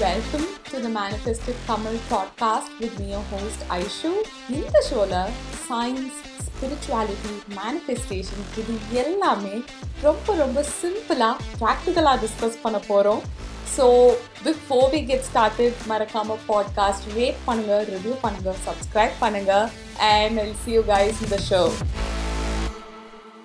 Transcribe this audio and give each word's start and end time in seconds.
Welcome 0.00 0.46
to 0.64 0.78
the 0.78 0.88
Manifested 0.88 1.56
Tamil 1.66 1.96
podcast 2.08 2.68
with 2.80 2.98
me, 2.98 3.10
your 3.10 3.24
host 3.30 3.60
Aishu. 3.68 4.10
இந்த 4.50 4.76
ஷோல 4.86 5.14
science 5.64 6.18
spirituality 6.46 7.32
manifestation 7.56 8.46
இது 8.56 8.74
எல்லாமே 9.02 9.54
ரொம்ப 10.02 10.36
ரொம்ப 10.36 10.64
சிம்பிளாக 10.72 11.36
ப்ராக்டிக்கலாக 11.62 12.16
டிஸ்கஸ் 12.24 12.58
பண்ண 12.64 12.80
போகிறோம் 12.88 13.22
so 13.76 13.86
before 14.46 14.88
we 14.94 15.02
get 15.10 15.26
started 15.30 15.84
மறக்காம 15.92 16.38
பாட்காஸ்ட் 16.50 17.08
ரேட் 17.18 17.40
பண்ணுங்க 17.48 17.76
ரிவ்யூ 17.92 18.16
பண்ணுங்க 18.24 18.54
சப்ஸ்கிரைப் 18.68 19.16
பண்ணுங்க 19.24 19.54
and 20.12 20.40
I'll 20.44 20.58
see 20.64 20.72
you 20.78 20.84
guys 20.94 21.20
இந்த 21.26 21.40
show 21.50 21.62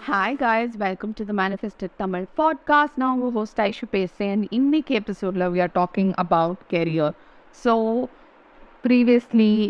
hi 0.05 0.35
guys 0.35 0.75
welcome 0.77 1.13
to 1.15 1.23
the 1.25 1.33
manifested 1.33 1.93
Tamil 1.97 2.25
podcast 2.37 2.95
நான் 2.95 3.19
உங்கள் 3.19 3.31
ஹோஸ்ட் 3.31 3.61
ஐஷு 3.61 3.85
பேசுகிறேன் 3.89 4.47
இன்னைக்கு 4.49 4.95
எபிசோடில் 4.95 5.45
we 5.49 5.61
are 5.61 5.71
talking 5.73 6.11
about 6.15 6.57
career 6.69 7.13
so 7.63 7.73
previously 8.83 9.69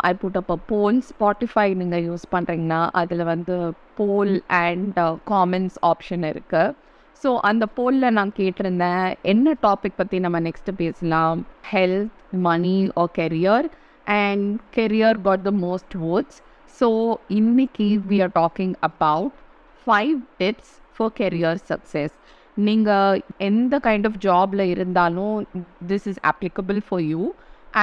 I 0.00 0.14
put 0.14 0.36
up 0.36 0.50
a 0.50 0.56
poll 0.66 1.02
Spotify 1.10 1.74
நீங்கள் 1.74 2.04
யூஸ் 2.04 2.26
பண்ணுறீங்கன்னா 2.32 2.88
அதில் 2.92 3.24
வந்து 3.24 3.72
போல் 3.96 4.42
அண்ட் 4.46 4.98
காமெண்ட்ஸ் 5.26 5.78
ஆப்ஷன் 5.82 6.26
இருக்குது 6.26 6.74
ஸோ 7.22 7.38
அந்த 7.40 7.66
போலில் 7.66 8.10
நான் 8.10 8.32
கேட்டிருந்தேன். 8.36 9.14
என்ன 9.22 9.54
டாபிக் 9.62 9.96
பற்றி 9.96 10.18
நம்ம 10.18 10.40
நெக்ஸ்ட்டு 10.40 10.74
பேசலாம்? 10.76 11.46
Health 11.72 12.10
money 12.30 12.90
or 12.94 13.06
career 13.18 13.64
and 14.04 14.60
career 14.74 15.20
got 15.20 15.42
the 15.42 15.50
most 15.50 15.96
votes 16.00 16.42
so 16.80 17.14
இன்னைக்கு 17.28 18.00
we 18.08 18.22
are 18.22 18.34
talking 18.34 18.74
about 18.80 19.32
five 19.82 20.16
tips 20.40 20.72
for 20.96 21.14
career 21.16 21.60
success 21.68 22.14
நீங்கள் 22.58 23.20
எந்த 23.42 23.74
கைண்ட் 23.84 24.06
ஆஃப் 24.08 24.18
ஜாபில் 24.24 24.64
இருந்தாலும் 24.72 25.36
this 25.86 26.06
is 26.10 26.20
applicable 26.30 26.80
for 26.88 27.04
you 27.06 27.22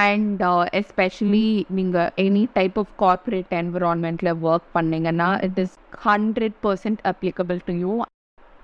and 0.01 0.41
especially 0.79 1.47
நீங்கள் 1.69 2.11
any 2.25 2.43
type 2.53 2.77
of 2.77 2.93
corporate 2.99 3.53
என்விரான்மெண்ட்டில் 3.59 4.33
work 4.45 4.69
பண்ணீங்கன்னா 4.73 5.29
it 5.47 5.59
is 5.59 5.75
hundred 6.05 6.57
percent 6.61 7.01
applicable 7.11 7.61
to 7.69 7.75
you 7.79 7.93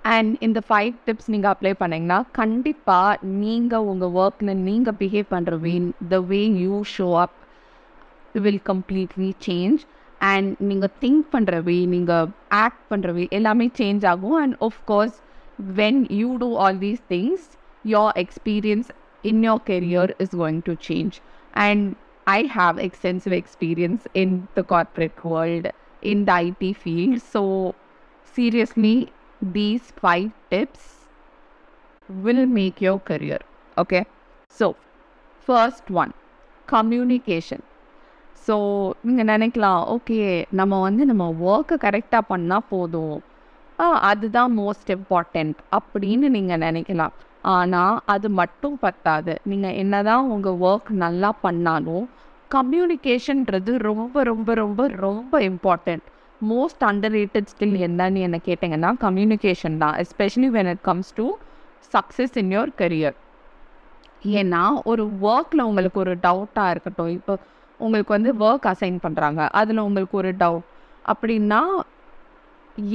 and 0.09 0.33
இந்த 0.42 0.59
five 0.67 0.92
tips 1.05 1.31
நீங்கள் 1.33 1.52
apply 1.53 1.72
பண்ணிங்கன்னா 1.80 2.20
கண்டிப்பாக 2.33 3.17
நீங்கள் 3.39 3.88
உங்கள் 3.92 4.14
ஒர்க்கில் 4.20 4.61
நீங்கள் 4.64 4.97
பிஹேவ் 4.99 5.27
பண்ணுற 5.31 5.58
way 5.61 5.73
the 6.09 6.20
way 6.25 6.42
you 6.64 6.75
show 6.95 7.08
up 7.23 7.38
will 8.39 8.64
completely 8.66 9.30
change 9.45 9.81
and 10.33 10.50
நீங்கள் 10.70 10.94
திங்க் 11.02 11.24
பண்ணுற 11.34 11.58
வே 11.69 11.77
நீங்கள் 11.94 12.28
ஆக்ட் 12.64 12.84
பண்ணுற 12.91 13.12
வே 13.19 13.24
எல்லாமே 13.38 13.66
சேஞ்ச் 13.80 14.05
ஆகும் 14.12 14.38
and 14.42 14.56
of course 14.69 15.16
when 15.80 16.00
you 16.20 16.30
do 16.44 16.50
all 16.64 16.80
these 16.84 17.02
things 17.14 17.46
your 17.84 18.12
experience 18.16 18.91
in 19.24 19.42
your 19.42 19.58
career 19.58 20.14
is 20.19 20.30
going 20.30 20.62
to 20.62 20.77
change 20.77 21.20
and 21.55 21.96
i 22.27 22.42
have 22.42 22.78
extensive 22.78 23.33
experience 23.33 24.06
in 24.14 24.48
the 24.55 24.62
corporate 24.62 25.24
world 25.24 25.66
in 26.02 26.24
the 26.24 26.38
it 26.50 26.77
field 26.77 27.20
so 27.20 27.74
seriously 28.36 29.12
these 29.41 29.92
five 29.96 30.30
tips 30.50 30.84
will 32.08 32.44
make 32.46 32.80
your 32.80 32.98
career 33.00 33.38
okay 33.78 34.05
so 34.50 34.77
first 35.48 35.91
one 35.91 36.12
communication 36.66 37.62
So 38.47 38.55
நீங்கள் 39.07 39.29
நினைக்கலாம் 39.33 39.81
okay 39.93 40.17
நம்ம 40.59 40.79
வந்து 40.88 41.03
நம்ம 41.11 41.25
ஒர்க்கை 41.51 41.75
கரெக்டாக 41.85 42.29
பண்ணால் 42.31 42.67
போதும். 42.73 43.15
அதுதான் 44.09 44.52
மோஸ்ட் 44.59 44.89
இம்பார்ட்டண்ட் 44.95 45.57
அப்படின்னு 45.77 46.27
நீங்கள் 46.35 46.61
நினைக்கலாம். 46.65 47.15
ஆனால் 47.55 47.95
அது 48.13 48.27
மட்டும் 48.39 48.75
பத்தாது. 48.83 49.33
நீங்கள் 49.52 49.77
என்ன 49.81 49.95
தான் 50.09 50.29
உங்கள் 50.35 50.59
ஒர்க் 50.69 50.91
நல்லா 51.05 51.29
பண்ணாலும் 51.45 52.05
கம்யூனிகேஷன்றது 52.55 53.71
ரொம்ப 53.89 54.23
ரொம்ப 54.31 54.53
ரொம்ப 54.61 54.87
ரொம்ப 55.05 55.41
important 55.49 56.05
most 56.52 56.83
under 56.89 57.14
rated 57.17 57.49
skill 57.52 57.75
என்னன்னு 57.87 58.21
என்ன 58.27 58.37
கேட்டிங்கன்னா 58.47 58.91
கம்யூனிகேஷன் 59.05 59.77
தான். 59.83 59.95
Especially 60.03 60.49
when 60.58 60.70
it 60.73 60.83
comes 60.89 61.11
to 61.20 61.25
success 61.95 62.37
in 62.41 62.53
your 62.58 62.71
career 62.81 63.17
ஏன்னா 64.39 64.61
ஒரு 64.91 65.03
ஒர்க்கில் 65.31 65.67
உங்களுக்கு 65.70 65.99
ஒரு 66.03 66.14
டவுட்டாக 66.25 66.73
இருக்கட்டும் 66.73 67.11
இப்போ 67.17 67.33
உங்களுக்கு 67.77 68.11
வந்து 68.13 68.31
ஒர்க் 68.39 68.67
அசைன் 68.71 68.99
பண்ணுறாங்க 69.05 69.41
அதில் 69.52 69.86
உங்களுக்கு 69.87 70.17
ஒரு 70.17 70.31
டவுட் 70.43 70.67
அப்படின்னா 71.05 71.61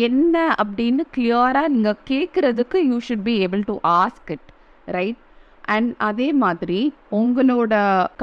என்ன 0.06 0.36
அப்படின்னு 0.62 1.02
கிளியராக 1.16 1.72
நீங்கள் 1.74 2.00
கேட்குறதுக்கு 2.10 2.78
you 2.90 2.96
should 3.08 3.26
be 3.28 3.34
able 3.46 3.62
to 3.62 3.76
ask 4.00 4.30
it 4.30 4.48
right 4.88 5.20
and 5.68 5.90
அதே 5.98 6.28
மாதிரி 6.44 6.80
உங்களோட 7.20 7.74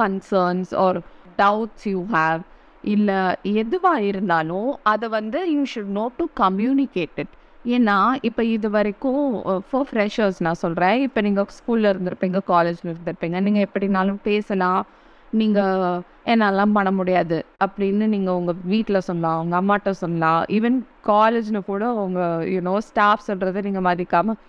concerns 0.01 0.73
or 0.85 0.99
doubts 1.37 1.87
you 1.93 2.01
have 2.13 2.41
இல்லை 2.83 3.19
எதுவாக 3.53 4.03
இருந்தாலும் 4.03 4.69
அதை 4.83 5.07
வந்து 5.09 5.39
you 5.55 5.63
should 5.73 5.93
know 5.99 6.05
to 6.17 6.25
communicate 6.35 7.17
it 7.23 7.33
ஏன்னா 7.75 7.95
இப்போ 8.21 8.41
இது 8.55 8.67
வரைக்கும் 8.69 9.23
ஃபார் 9.69 9.87
ஃப்ரெஷர்ஸ் 9.89 10.39
நான் 10.39 10.61
சொல்கிறேன் 10.61 10.97
இப்போ 11.01 11.21
நீங்கள் 11.21 11.49
ஸ்கூலில் 11.57 11.89
இருந்திருப்பீங்க 11.91 12.39
காலேஜில் 12.51 12.91
இருந்திருப்பீங்க. 12.91 13.37
நீங்கள் 13.39 13.65
எப்படினாலும் 13.67 14.19
பேசலாம். 14.23 14.81
நீங்கள் 15.39 16.01
என்னெல்லாம் 16.31 16.75
பண்ண 16.77 16.89
முடியாது 16.91 17.37
அப்படின்னு 17.65 18.05
நீங்கள் 18.13 18.37
உங்கள் 18.39 18.59
வீட்டில் 18.73 19.05
சொல்லலாம் 19.07 19.39
உங்கள் 19.43 19.59
அம்மாட்ட 19.61 19.91
சொல்லலாம். 20.01 20.41
ஈவன் 20.57 20.77
காலேஜில் 21.09 21.67
கூட 21.71 21.83
உங்கள் 22.03 22.45
யூனோ 22.53 22.75
ஸ்டாஃப் 22.89 23.27
சொல்கிறத 23.27 23.63
நீங்கள் 23.67 23.85
மதிக்காமல் 23.89 24.39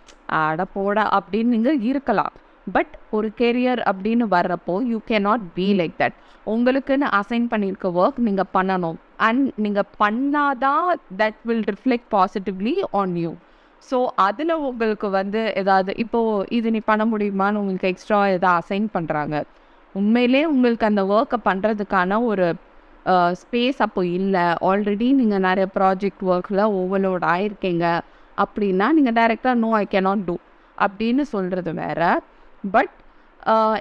அட 0.41 0.65
போடா 0.75 1.05
அப்படின்னு 1.19 1.55
நீங்கள் 1.57 1.81
இருக்கலாம். 1.91 2.33
பட் 2.67 2.95
ஒரு 3.17 3.29
கெரியர் 3.41 3.83
அப்படின்னு 3.91 4.25
வர்றப்போ 4.37 4.75
you 4.93 4.99
cannot 5.29 5.45
be 5.59 5.67
like 5.81 5.95
that 6.03 6.17
உங்களுக்குன்னு 6.55 7.07
அசைன் 7.21 7.47
பண்ணியிருக்க 7.53 7.89
ஒர்க் 8.01 8.19
நீங்கள் 8.29 8.51
பண்ணணும். 8.57 8.99
அண்ட் 9.27 9.47
நீங்கள் 9.65 9.91
பண்ணாதான் 10.03 10.89
that 11.21 11.41
will 11.51 11.65
reflect 11.73 12.11
positively 12.17 12.75
on 13.01 13.15
you 13.25 13.33
so 13.91 13.99
அதில் 14.27 14.61
உங்களுக்கு 14.69 15.09
வந்து 15.11 15.41
ஏதாவது 15.61 15.91
இப்போது 16.05 16.47
இது 16.57 16.71
நீ 16.75 16.81
பண்ண 16.91 17.05
முடியுமான்னு 17.05 17.61
உங்களுக்கு 17.63 17.91
எக்ஸ்ட்ரா 17.93 18.19
எதாவது 18.37 18.59
அசைன் 18.61 18.89
பண்ணுறாங்க 18.97 19.37
உண்மையிலே 20.01 20.43
உங்களுக்கு 20.55 20.89
அந்த 20.91 21.03
ஒர்க்கை 21.17 21.39
பண்ணுறதுக்கான 21.49 22.21
ஒரு 22.31 22.47
ஸ்பேஸ் 23.41 23.79
அப்போ 23.87 24.01
இல்லை. 24.19 24.47
ஆல்ரெடி 24.69 25.07
நீங்கள் 25.21 25.45
நிறைய 25.49 25.67
ப்ராஜெக்ட் 25.77 26.25
ஒர்க்கில் 26.33 26.65
ஓவர்லோட் 26.81 27.25
ஆயிருக்கீங்க. 27.35 27.85
அப்படின்னா 28.43 28.87
நீங்கள் 28.97 29.17
டைரெக்டாக 29.19 29.61
நோ 29.65 29.71
ஐ 29.83 29.85
கேனாட் 29.95 30.27
டூ 30.29 30.37
அப்படின்னு 30.79 31.25
சொல்கிறது 31.35 31.73
வேற. 31.83 32.01
பட் 32.75 32.95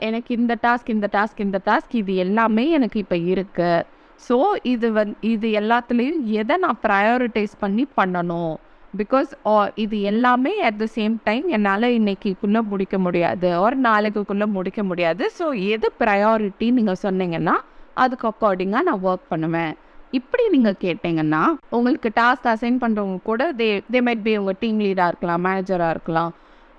எனக்கு 0.08 0.32
இந்த 0.40 0.54
டாஸ்க் 0.66 0.90
இந்த 0.96 1.08
டாஸ்க் 1.16 1.46
இந்த 1.46 1.60
டாஸ்க் 1.68 1.94
இது 2.02 2.14
எல்லாமே 2.26 2.66
எனக்கு 2.78 2.98
இப்போ 3.04 3.18
இருக்குது 3.34 3.86
ஸோ 4.28 4.38
இது 4.74 4.88
வந் 4.98 5.12
இது 5.32 5.48
எல்லாத்துலேயும் 5.62 6.22
எதை 6.42 6.56
நான் 6.64 6.80
ப்ரையாரிட்டைஸ் 6.86 7.56
பண்ணி 7.64 7.84
பண்ணணும்? 8.00 8.56
பிகாஸ் 8.94 9.32
oh, 9.46 9.66
இது 9.76 10.02
எல்லாமே 10.02 10.52
அட் 10.68 10.78
த 10.78 10.86
சேம் 10.96 11.16
டைம் 11.24 11.48
என்னால் 11.48 11.88
இன்னைக்குள்ளே 11.98 12.62
முடிக்க 12.62 12.98
முடியாது. 12.98 13.60
ஒரு 13.60 13.76
நாளைக்குள்ளே 13.76 14.46
முடிக்க 14.46 14.84
முடியாது. 14.84 15.32
ஸோ 15.40 15.46
எது 15.74 15.92
ப்ரையாரிட்டி 16.00 16.72
நீங்கள் 16.72 17.02
சொன்னீங்கன்னா 17.04 17.56
அதுக்கு 17.94 18.32
அக்கார்டிங்காக 18.32 18.84
நான் 18.84 19.04
ஒர்க் 19.04 19.28
பண்ணுவேன். 19.30 19.74
இப்படி 20.12 20.50
நீங்கள் 20.50 20.80
கேட்டிங்கன்னா 20.86 21.44
உங்களுக்கு 21.70 22.10
டாஸ்க் 22.20 22.48
அசைன் 22.54 22.78
பண்ணுறவங்க 22.84 23.20
கூட 23.24 23.52
தே 23.52 23.82
தே 23.92 24.02
மைட் 24.02 24.24
பி 24.28 24.38
உங்கள் 24.38 24.60
டீம் 24.60 24.80
லீடாக 24.80 25.08
இருக்கலாம் 25.08 25.44
மேனேஜராக 25.48 25.90
இருக்கலாம். 25.90 26.34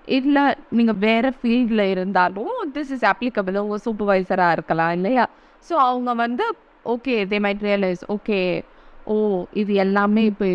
இல்லை 0.08 0.44
நீங்கள் 0.70 1.00
வேறு 1.06 1.32
ஃபீல்டில் 1.40 1.84
இருந்தாலும் 1.94 2.54
திஸ் 2.72 2.90
இஸ் 2.90 3.06
அப்ளிகபிள் 3.12 3.56
உங்கள் 3.56 3.84
சூப்பர்வைசராக 3.86 4.52
இருக்கலாம் 4.52 4.92
இல்லையா? 4.92 5.26
ஸோ 5.70 5.72
அவங்க 5.72 6.14
வந்து 6.14 6.46
okay 6.84 7.26
they 7.32 7.38
might 7.46 7.64
realize 7.70 8.04
okay 8.08 8.64
oh 9.12 9.16
இது 9.60 9.72
எல்லாமே 9.84 10.22
இப்போ 10.30 10.46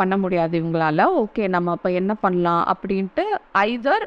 பண்ண 0.00 0.14
முடியாது 0.22 0.54
இவங்களால. 0.60 1.04
ஓகே 1.22 1.44
நம்ம 1.54 1.72
அப்போ 1.76 1.88
என்ன 2.00 2.12
பண்ணலாம் 2.24 2.64
அப்படின்ட்டு 2.72 3.24
ஐதர் 3.68 4.04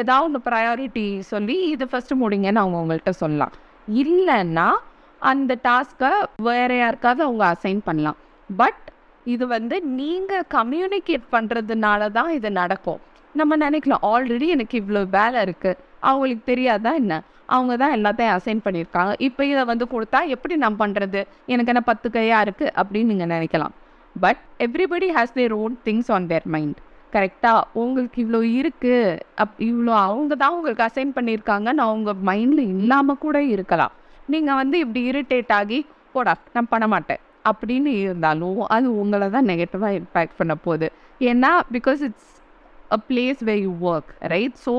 ஏதாவது 0.00 0.26
ஒன்று 0.28 0.40
ப்ரையாரிட்டி 0.48 1.04
சொல்லி 1.32 1.56
இது 1.74 1.84
ஃபஸ்ட்டு 1.90 2.20
முடிங்கன்னு 2.22 2.62
அவங்க 2.62 2.78
உங்கள்கிட்ட 2.82 3.12
சொல்லலாம். 3.22 3.54
இல்லைன்னா 4.02 4.68
அந்த 5.30 5.52
டாஸ்க்கை 5.68 6.10
வேற 6.48 6.70
யாருக்காவது 6.82 7.22
அவங்க 7.26 7.44
அசைன் 7.54 7.80
பண்ணலாம். 7.88 8.18
பட் 8.60 8.84
இது 9.34 9.44
வந்து 9.56 9.76
நீங்கள் 10.00 10.46
கம்யூனிகேட் 10.56 11.26
பண்ணுறதுனால 11.36 12.10
தான் 12.18 12.30
இது 12.38 12.50
நடக்கும். 12.60 13.00
நம்ம 13.38 13.56
நினைக்கலாம் 13.64 14.04
ஆல்ரெடி 14.12 14.46
எனக்கு 14.54 14.74
இவ்வளோ 14.82 15.02
வேலை 15.16 15.38
இருக்குது 15.46 15.78
அவங்களுக்கு 16.08 16.44
தெரியாதா 16.50 16.92
என்ன? 17.02 17.14
அவங்க 17.54 17.74
தான் 17.82 17.94
எல்லாத்தையும் 17.96 18.34
அசைன் 18.36 18.62
பண்ணியிருக்காங்க. 18.64 19.12
இப்போ 19.26 19.42
இதை 19.52 19.62
வந்து 19.70 19.86
கொடுத்தா 19.94 20.18
எப்படி 20.34 20.54
நான் 20.64 20.80
பண்ணுறது 20.82 21.20
எனக்கு 21.52 21.72
என்ன 21.72 21.82
பத்து 21.90 22.08
கையாக 22.16 22.44
இருக்குது 22.46 22.74
அப்படின்னு 22.80 23.10
நீங்கள் 23.12 23.32
நினைக்கலாம். 23.36 23.74
But 24.16 24.40
everybody 24.66 25.08
has 25.16 25.36
their 25.38 25.54
own 25.62 25.74
things 25.86 26.10
on 26.16 26.28
their 26.32 26.46
mind 26.54 26.78
கரெக்டாக 27.14 27.62
உங்களுக்கு 27.82 28.18
இவ்வளோ 28.24 28.40
இருக்குது 28.58 29.18
அப் 29.42 29.56
இவ்வளோ 29.68 29.92
அவங்க 30.06 30.32
தான் 30.42 30.54
உங்களுக்கு 30.56 30.84
அசைன் 30.88 31.14
பண்ணியிருக்காங்கன்னு 31.16 31.84
அவங்க 31.88 32.12
மைண்டில் 32.28 32.64
இல்லாமல் 32.74 33.22
கூட 33.24 33.38
இருக்கலாம். 33.54 33.94
நீங்கள் 34.34 34.58
வந்து 34.62 34.76
இப்படி 34.84 35.02
இரிட்டேட் 35.12 35.52
ஆகி 35.60 35.78
போடா 36.14 36.34
நான் 36.56 36.70
பண்ண 36.74 36.86
மாட்டேன். 36.94 37.22
அப்படின்னு 37.50 37.90
இருந்தாலும் 38.04 38.60
அது 38.76 38.88
உங்களை 39.02 39.28
தான் 39.36 39.48
நெகட்டிவாக 39.50 39.98
இம்பேக்ட் 40.00 40.38
பண்ண 40.40 40.54
போகுது. 40.66 40.88
ஏன்னா 41.30 41.50
because 41.76 42.02
it's 42.08 42.30
a 42.96 42.98
place 43.08 43.40
way 43.48 43.54
you 43.66 43.72
work 43.92 44.10
right 44.32 44.56
so 44.66 44.74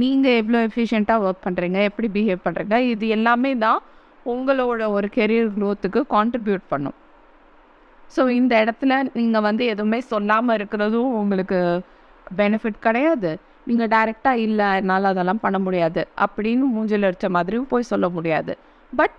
நீங்கள் 0.00 0.36
எவ்வளோ 0.40 0.60
எஃபிஷியண்ட்டாக 0.68 1.24
ஒர்க் 1.26 1.44
பண்ணுறீங்க 1.46 1.80
எப்படி 1.88 2.08
பிஹேவ் 2.16 2.44
பண்ணுறீங்க 2.46 2.76
இது 2.92 3.08
எல்லாமே 3.16 3.52
தான் 3.64 3.80
உங்களோட 4.26 4.84
ஒரு 4.96 5.08
கெரியர் 5.16 5.50
க்ரோத்துக்கு 5.56 6.00
கான்ட்ரிபியூட் 6.14 6.64
பண்ணும். 6.72 6.96
ஸோ 8.14 8.22
இந்த 8.38 8.52
இடத்துல 8.64 8.92
நீங்கள் 9.18 9.44
வந்து 9.48 9.64
எதுவுமே 9.72 10.00
சொல்லாமல் 10.12 10.56
இருக்கிறதும் 10.58 11.12
உங்களுக்கு 11.20 11.58
பெனிஃபிட் 12.40 12.80
கிடையாது. 12.86 13.30
நீங்கள் 13.68 13.90
டைரெக்டாக 13.94 14.42
இல்லை 14.46 14.66
என்னால் 14.80 15.10
அதெல்லாம் 15.12 15.42
பண்ண 15.44 15.58
முடியாது 15.66 16.02
அப்படின்னு 16.24 16.66
மூஞ்சில் 16.74 17.06
அடித்த 17.08 17.28
மாதிரியும் 17.36 17.70
போய் 17.72 17.90
சொல்ல 17.92 18.08
முடியாது. 18.16 18.52
பட் 18.92 19.16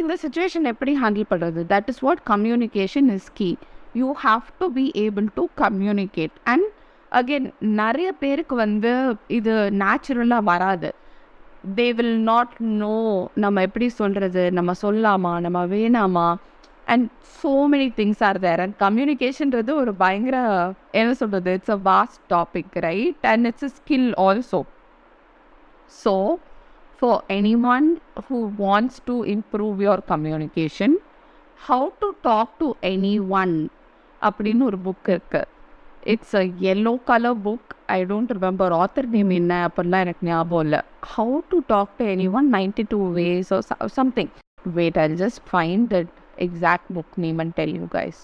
இந்த 0.00 0.12
சுச்சுவேஷன் 0.22 0.66
எப்படி 0.72 0.92
ஹேண்டில் 1.02 1.30
பண்ணுறது 1.32 1.60
that 1.72 1.88
is 1.92 2.02
what 2.06 2.22
communication 2.32 3.08
is 3.16 3.30
key 3.38 3.50
you 4.00 4.08
have 4.26 4.46
to 4.60 4.68
be 4.78 4.86
able 5.04 5.28
to 5.38 5.44
communicate 5.64 6.36
and 6.52 6.66
again 7.12 7.48
நிறைய 7.80 8.08
பேருக்கு 8.22 8.54
வந்து 8.64 8.92
இது 9.38 9.52
நேச்சுரலாக 9.82 10.48
வராது. 10.52 10.90
தே 11.76 11.86
வில் 11.98 12.18
நாட் 12.30 12.56
நோ 12.82 12.96
நம்ம 13.44 13.62
எப்படி 13.68 13.88
சொல்கிறது 14.00 14.42
நம்ம 14.58 14.72
சொல்லாமா? 14.82 15.32
நம்ம 15.46 15.60
வேணாமா? 15.66 16.28
And 16.94 17.06
so 17.38 17.52
many 17.72 17.86
things 18.00 18.22
are 18.28 18.38
there 18.38 18.60
and 18.64 18.76
கம்யூனிகேஷன்றது 18.82 19.70
ஒரு 19.82 19.92
பயங்கர 20.02 20.36
என்ன 21.00 21.14
சொல்கிறது 21.20 21.54
it's 21.58 21.74
a 21.76 21.78
vast 21.88 22.20
topic 22.34 22.76
right 22.86 23.24
and 23.32 23.46
it's 23.50 23.66
a 23.68 23.70
skill 23.78 24.10
also 24.26 24.60
so 25.92 26.14
for 27.00 27.18
anyone 27.74 27.88
who 28.28 28.38
wants 28.58 29.00
to 29.04 29.16
improve 29.34 29.82
your 29.86 30.04
communication 30.12 30.94
how 31.60 31.88
to 32.00 32.10
talk 32.22 32.54
to 32.58 32.68
anyone 33.42 33.56
அப்படின்னு 34.20 34.62
ஒரு 34.62 34.78
book 34.86 35.10
இருக்குது 35.14 35.54
it's 36.12 36.34
a 36.40 36.42
yellow 36.72 36.90
colour 37.08 37.38
book 37.44 37.70
I 37.94 37.98
don't 38.10 38.32
remember 38.36 38.72
author 38.80 39.08
name 39.14 39.30
என்ன 39.38 39.52
அப்படிலாம் 39.68 40.02
எனக்கு 40.04 40.26
ஞாபகம் 40.28 40.64
இல்லை. 40.66 40.80
How 41.12 41.38
to 41.50 41.58
talk 41.72 41.94
to 41.98 42.04
anyone 42.38 42.48
ninety 42.54 42.84
two 42.92 42.98
ways 43.16 43.50
something 43.98 44.30
wait 44.78 44.98
I 45.04 45.06
just 45.22 45.40
find 45.50 45.86
that 45.94 46.12
exact 46.46 46.90
book 46.96 47.16
name 47.24 47.40
and 47.44 47.54
tell 47.58 47.74
you 47.80 47.86
guys 47.96 48.20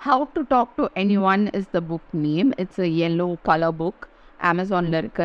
how 0.00 0.26
to 0.36 0.42
talk 0.54 0.74
to 0.76 0.84
anyone 1.32 1.44
is 1.60 1.70
the 1.76 1.80
book 1.90 2.12
name 2.26 2.50
it's 2.64 2.82
a 2.86 2.90
yellow 3.08 3.26
colour 3.48 3.76
book 3.80 4.04
அமேசானில் 4.50 4.98
இருக்க 5.02 5.22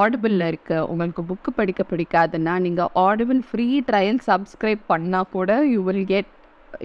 ஆடிபிளில் 0.00 0.46
இருக்க. 0.50 0.72
உங்களுக்கு 0.92 1.22
book 1.30 1.52
படிக்க 1.58 1.84
பிடிக்காதுன்னா 1.92 2.56
நீங்கள் 2.66 2.90
Audible 3.06 3.40
free 3.48 3.68
trial 3.88 4.20
subscribe 4.30 4.82
பண்ணால் 4.92 5.30
கூட 5.36 5.52
you 5.74 5.80
will 5.88 6.06
get 6.12 6.30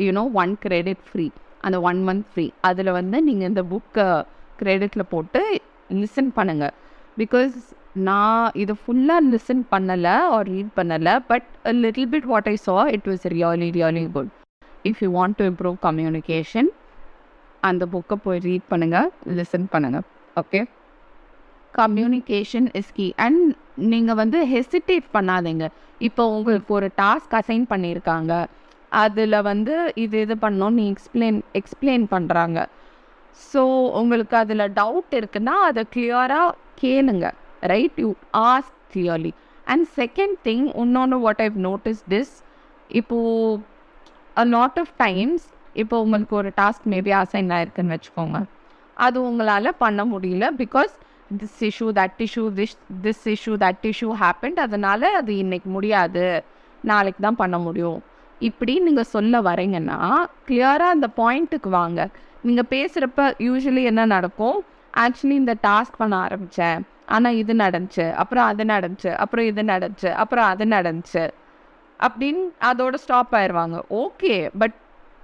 you know 0.06 0.24
one 0.44 0.54
credit 0.64 1.04
free 1.10 1.26
அந்த 1.66 1.78
ஒன் 1.90 2.00
மந்த் 2.08 2.28
ஃப்ரீ 2.32 2.46
அதில் 2.70 2.92
வந்து 3.00 3.18
நீங்கள் 3.28 3.50
இந்த 3.52 3.64
புக்கை 3.72 4.08
க்ரெடிட்டில் 4.60 5.10
போட்டு 5.14 5.42
லிசன் 6.02 6.32
பண்ணுங்கள் 6.38 6.74
பிகாஸ் 7.22 7.56
நான் 8.08 8.46
இது 8.62 8.74
ஃபுல்லாக 8.82 9.28
லிசன் 9.34 9.64
பண்ணலை 9.74 10.16
ஆர் 10.36 10.48
ரீட் 10.54 10.72
பண்ணலை 10.80 11.14
but 11.32 11.48
little 11.84 12.10
bit 12.14 12.30
what 12.32 12.50
I 12.54 12.56
saw 12.68 12.78
it 12.96 13.08
was 13.12 13.26
really 13.36 13.70
really 13.78 14.06
good 14.16 14.32
if 14.90 15.02
you 15.06 15.10
want 15.20 15.38
to 15.42 15.46
improve 15.52 15.78
communication 15.88 16.70
அந்த 17.70 17.84
புக்கை 17.94 18.18
போய் 18.26 18.42
ரீட் 18.48 18.68
பண்ணுங்கள் 18.72 19.08
லிசன் 19.40 19.68
பண்ணுங்கள் 19.76 20.06
okay 20.36 20.62
communication 21.74 22.68
is 22.80 22.92
key 22.98 23.06
and 23.26 23.42
நீங்கள் 23.94 24.18
வந்து 24.20 24.38
ஹெசிடேட் 24.52 25.08
பண்ணாதீங்க. 25.16 25.66
இப்போ 26.08 26.24
உங்களுக்கு 26.36 26.72
ஒரு 26.78 26.88
டாஸ்க் 27.02 27.34
அசைன் 27.40 27.66
பண்ணியிருக்காங்க 27.72 28.34
அதில் 29.04 29.38
வந்து 29.50 29.76
இது 30.04 30.18
இது 30.26 30.36
பண்ணோம் 30.44 30.76
நீ 30.80 30.86
எக்ஸ்பிளைன் 30.94 31.40
எக்ஸ்பிளைன் 31.60 32.06
பண்ணுறாங்க 32.14 32.60
ஸோ 33.52 33.62
உங்களுக்கு 34.02 34.36
அதில் 34.42 34.66
டவுட் 34.80 35.14
இருக்குன்னா 35.20 35.56
அதை 35.70 35.84
கிளியராக 35.96 36.52
கேளுங்க. 36.84 37.26
Right 37.72 37.98
you 38.04 38.10
ask 38.52 38.78
clearly 38.94 39.32
and 39.74 39.86
second 40.00 40.36
thing 40.48 40.66
இன்னொன்று 40.84 41.18
வாட் 41.26 41.42
ஐவ் 41.48 41.58
நோட்டிஸ் 41.68 42.04
திஸ் 42.14 42.34
இப்போது 43.00 43.62
அ 44.42 44.46
லாட் 44.56 44.80
ஆஃப் 44.84 44.94
டைம்ஸ் 45.06 45.46
இப்போ 45.84 45.96
உங்களுக்கு 46.04 46.36
ஒரு 46.42 46.50
டாஸ்க் 46.62 46.86
மேபி 46.94 47.12
அசைன் 47.22 47.50
ஆயிருக்குன்னு 47.56 47.96
வச்சுக்கோங்க. 47.96 48.38
அது 48.98 49.18
உங்களால் 49.30 49.78
பண்ண 49.84 50.02
முடியல 50.12 50.46
because 50.62 50.94
this 51.40 51.60
issue 51.70 51.88
that 52.00 52.20
issue 52.26 52.44
this 52.60 52.76
this 53.06 53.26
issue 53.34 53.54
that 53.64 53.86
issue 53.92 54.10
happened 54.24 54.60
அதனால் 54.66 55.08
அது 55.20 55.32
இன்னைக்கு 55.44 55.70
முடியாது. 55.78 56.26
நாளைக்கு 56.84 57.22
தான் 57.28 57.42
பண்ண 57.42 57.58
முடியும். 57.66 58.00
இப்படி 58.40 58.80
நீங்கள் 58.80 59.12
சொல்ல 59.16 59.42
வரீங்கன்னா 59.42 60.00
கிளியராக 60.48 60.96
அந்த 60.96 61.08
பாயிண்ட்டுக்கு 61.18 61.70
வாங்க. 61.70 62.10
நீங்கள் 62.42 62.70
பேசுகிறப்ப 62.70 63.22
யூஸ்வலி 63.48 63.84
என்ன 63.84 64.06
நடக்கும்? 64.06 64.66
ஆக்சுவலி 64.98 65.38
இந்த 65.44 65.56
டாஸ்க் 65.68 65.98
பண்ண 65.98 66.16
ஆரம்பித்தேன் 66.18 66.82
ஆனால் 67.06 67.36
இது 67.36 67.54
நடந்துச்சு. 67.54 68.14
அப்புறம் 68.14 68.46
அது 68.46 68.64
நடந்துச்சு. 68.64 69.12
அப்புறம் 69.14 69.46
இது 69.46 69.64
நடந்துச்சு. 69.64 70.12
அப்புறம் 70.12 70.46
அது 70.46 70.66
நடந்துச்சு. 70.66 71.30
அப்படின்னு 72.00 72.44
அதோட 72.70 72.94
ஸ்டாப் 72.94 73.36
ஆயிடுவாங்க 73.36 73.78
okay 73.90 74.50
but 74.58 74.74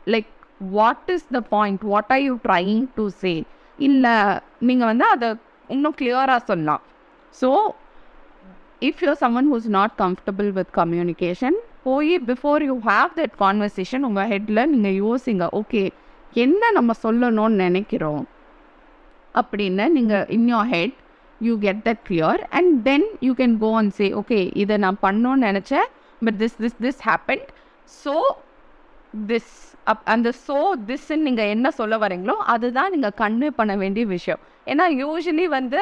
like 0.08 0.30
what 0.60 1.10
is 1.16 1.28
the 1.28 1.40
point 1.40 1.82
what 1.82 2.12
are 2.16 2.22
you 2.22 2.38
trying 2.44 2.86
to 2.96 3.08
say 3.08 3.44
இல்லை 3.78 4.16
நீங்கள் 4.60 4.88
வந்து 4.88 5.06
அதை 5.06 5.36
இன்னும் 5.68 5.96
கிளியராக 6.02 6.38
சொல்லலாம். 6.38 6.82
So 7.42 7.50
if 8.80 9.02
you 9.06 9.14
someone 9.24 9.50
who's 9.54 9.68
not 9.78 9.92
comfortable 9.98 10.52
with 10.52 10.72
communication 10.76 11.58
போய் 11.84 12.14
before 12.20 12.64
you 12.70 12.76
have 12.86 13.12
that 13.16 13.36
conversation 13.40 14.04
உங்கள் 14.10 14.30
ஹெட்டில் 14.30 14.62
நீங்கள் 14.74 14.98
யோசிங்க 15.04 15.48
ஓகே 15.60 15.84
என்ன 16.34 16.72
நம்ம 16.72 16.92
சொல்லணும்னு 17.04 17.62
நினைக்கிறோம்? 17.66 18.28
அப்படின்னு 19.36 19.86
நீங்கள் 19.92 20.26
in 20.38 20.48
your 20.54 20.70
head 20.70 20.96
you 21.42 21.54
get 21.60 21.82
that 21.88 22.04
clear 22.10 22.42
and 22.50 22.84
then 22.84 23.08
you 23.20 23.34
can 23.34 23.58
go 23.58 23.72
and 23.78 23.92
say 23.92 24.08
okay 24.22 24.40
இதை 24.54 24.78
நான் 24.78 24.98
பண்ணோன்னு 25.02 25.48
நினச்சேன் 25.50 25.88
but 26.26 26.38
this 26.42 26.58
this 26.60 26.78
this 26.82 27.02
happen 27.10 27.44
so 28.06 28.16
this 29.28 29.52
up 29.84 30.04
அந்த 30.06 30.32
ஸோ 30.48 30.60
திஸ்ன்னு 30.88 31.26
நீங்கள் 31.28 31.46
என்ன 31.46 31.72
சொல்ல 31.72 31.98
வரீங்களோ 31.98 32.36
அதுதான் 32.54 32.92
நீங்கள் 32.92 33.18
கன்வே 33.18 33.48
பண்ண 33.48 33.76
வேண்டிய 33.76 34.06
விஷயம். 34.06 34.40
ஏன்னா 34.66 34.86
யூஸ்வலி 35.02 35.46
வந்து 35.58 35.80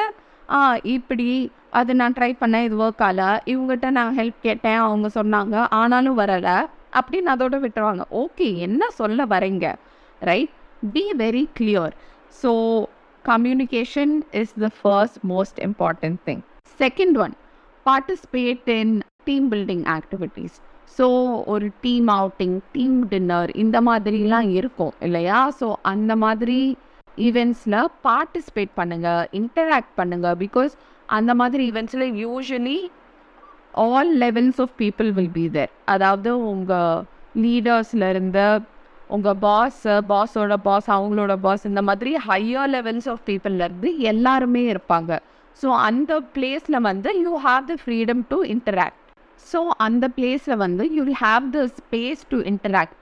ஆ 0.50 0.60
இப்படி. 0.94 1.28
அது 1.70 1.94
நான் 1.94 2.14
ட்ரை 2.18 2.30
பண்ணேன். 2.40 2.64
இது 2.64 2.76
ஒர்க் 2.76 3.02
ஆகல. 3.08 3.22
இவங்ககிட்ட 3.46 3.90
நான் 3.90 4.16
ஹெல்ப் 4.16 4.40
கேட்டேன். 4.42 4.80
அவங்க 4.86 5.08
சொன்னாங்க. 5.14 5.66
ஆனாலும் 5.80 6.18
வரலை. 6.18 6.56
அப்படின்னு 6.92 7.28
அதோட 7.34 7.56
விட்டுருவாங்க. 7.64 8.04
ஓகே 8.22 8.46
என்ன 8.58 8.88
சொல்ல 8.90 9.26
வரீங்க? 9.26 9.66
Right 10.22 10.54
be 10.94 11.04
very 11.16 11.44
clear 11.58 11.94
so 12.42 12.50
communication 13.24 14.12
is 14.32 14.54
the 14.58 14.68
first 14.80 15.18
most 15.28 15.58
important 15.68 16.18
thing 16.26 16.42
second 16.80 17.16
one 17.18 17.34
participate 17.86 18.68
in 18.76 18.94
team 19.24 19.46
building 19.50 19.84
activities 19.96 20.56
so 20.98 21.06
ஒரு 21.46 21.66
டீம் 21.80 22.08
அவுட்டிங் 22.16 22.56
டீம் 22.72 22.96
டின்னர் 23.08 23.50
இந்த 23.56 23.78
மாதிரிலாம் 23.80 24.48
இருக்கும் 24.50 24.94
இல்லையா? 25.00 25.40
ஸோ 25.60 25.66
அந்த 25.82 26.12
மாதிரி 26.16 26.58
ஈவெண்ட்ஸில் 27.18 27.86
பார்ட்டிசிபேட் 28.02 28.72
பண்ணுங்கள் 28.76 29.26
இன்டராக்ட் 29.32 29.94
பண்ணுங்கள் 29.96 30.36
பிகாஸ் 30.36 30.72
அந்த 31.08 31.34
மாதிரி 31.34 31.70
ஈவெண்ட்ஸில் 31.70 32.06
usually 32.14 32.90
all 33.74 34.12
levels 34.18 34.60
of 34.60 34.74
people 34.76 35.10
will 35.12 35.32
be 35.32 35.50
there 35.50 35.70
அதாவது 35.84 36.30
உங்கள் 36.44 37.02
லீடர்ஸ்லேருந்து 37.36 38.46
உங்கள் 39.08 39.38
பாஸு 39.38 39.94
பாஸோட 40.08 40.56
பாஸ் 40.56 40.88
அவங்களோட 40.88 41.34
பாஸ் 41.36 41.66
இந்த 41.66 41.82
மாதிரி 41.82 42.16
ஹையர் 42.28 42.70
லெவல்ஸ் 42.70 43.08
ஆஃப் 43.08 43.24
பீப்புள்லேருந்து 43.28 43.98
எல்லாருமே 43.98 44.62
இருப்பாங்க. 44.72 45.18
ஸோ 45.62 45.68
அந்த 45.88 46.12
பிளேஸில் 46.34 46.80
வந்து 46.80 47.10
you 47.24 47.32
have 47.36 47.64
the 47.66 47.76
freedom 47.84 48.22
to 48.28 48.44
interact 48.44 48.98
so 49.52 49.68
அந்த 49.78 50.08
பிளேஸில் 50.16 50.56
வந்து 50.56 50.84
you 50.96 51.04
have 51.12 51.50
the 51.50 51.66
space 51.78 52.22
to 52.28 52.38
interact 52.42 52.96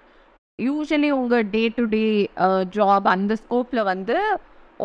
usually 0.67 1.09
உங்கள் 1.17 1.51
டே 1.53 1.61
டு 1.75 1.83
டே 1.93 2.05
ஜாப் 2.77 3.05
அந்த 3.13 3.33
ஸ்கோப்பில் 3.41 3.81
வந்து 3.89 4.15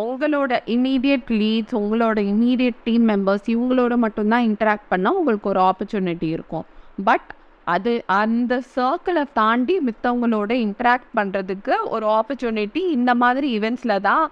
உங்களோட 0.01 0.51
இமீடியட் 0.73 1.29
லீட்ஸ் 1.39 1.75
உங்களோட 1.79 2.19
இமீடியட் 2.33 2.77
டீம் 2.87 3.05
மெம்பர்ஸ் 3.11 3.47
இவங்களோட 3.53 3.95
மட்டும்தான் 4.03 4.45
இன்டராக்ட் 4.49 4.91
பண்ணால் 4.91 5.17
உங்களுக்கு 5.19 5.49
ஒரு 5.53 5.61
ஆப்பர்ச்சுனிட்டி 5.69 6.27
இருக்கும். 6.35 6.65
பட் 7.07 7.29
அது 7.75 7.93
அந்த 8.19 8.53
சர்க்கிளை 8.75 9.23
தாண்டி 9.39 9.77
மித்தவங்களோட 9.87 10.51
இன்ட்ராக்ட் 10.65 11.09
பண்ணுறதுக்கு 11.19 11.73
ஒரு 11.95 12.05
ஆப்பர்ச்சுனிட்டி 12.19 12.83
இந்த 12.97 13.13
மாதிரி 13.23 13.49
ஈவெண்ட்ஸில் 13.57 14.03
தான் 14.09 14.25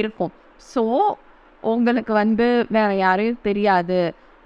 இருக்கும். 0.00 0.32
ஸோ 0.72 0.84
உங்களுக்கு 1.72 2.12
வந்து 2.22 2.48
வேறு 2.78 2.96
யாரையும் 3.06 3.42
தெரியாது. 3.48 4.00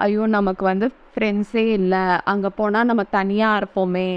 ஐயோ 0.07 0.23
நமக்கு 0.39 0.65
வந்து 0.71 0.89
ஃப்ரெண்ட்ஸே 1.13 1.67
இல்லை. 1.81 2.05
அங்கே 2.35 2.53
போனால் 2.61 2.89
நம்ம 2.93 3.07
தனியாக 3.19 3.59
இருப்போமே. 3.61 4.09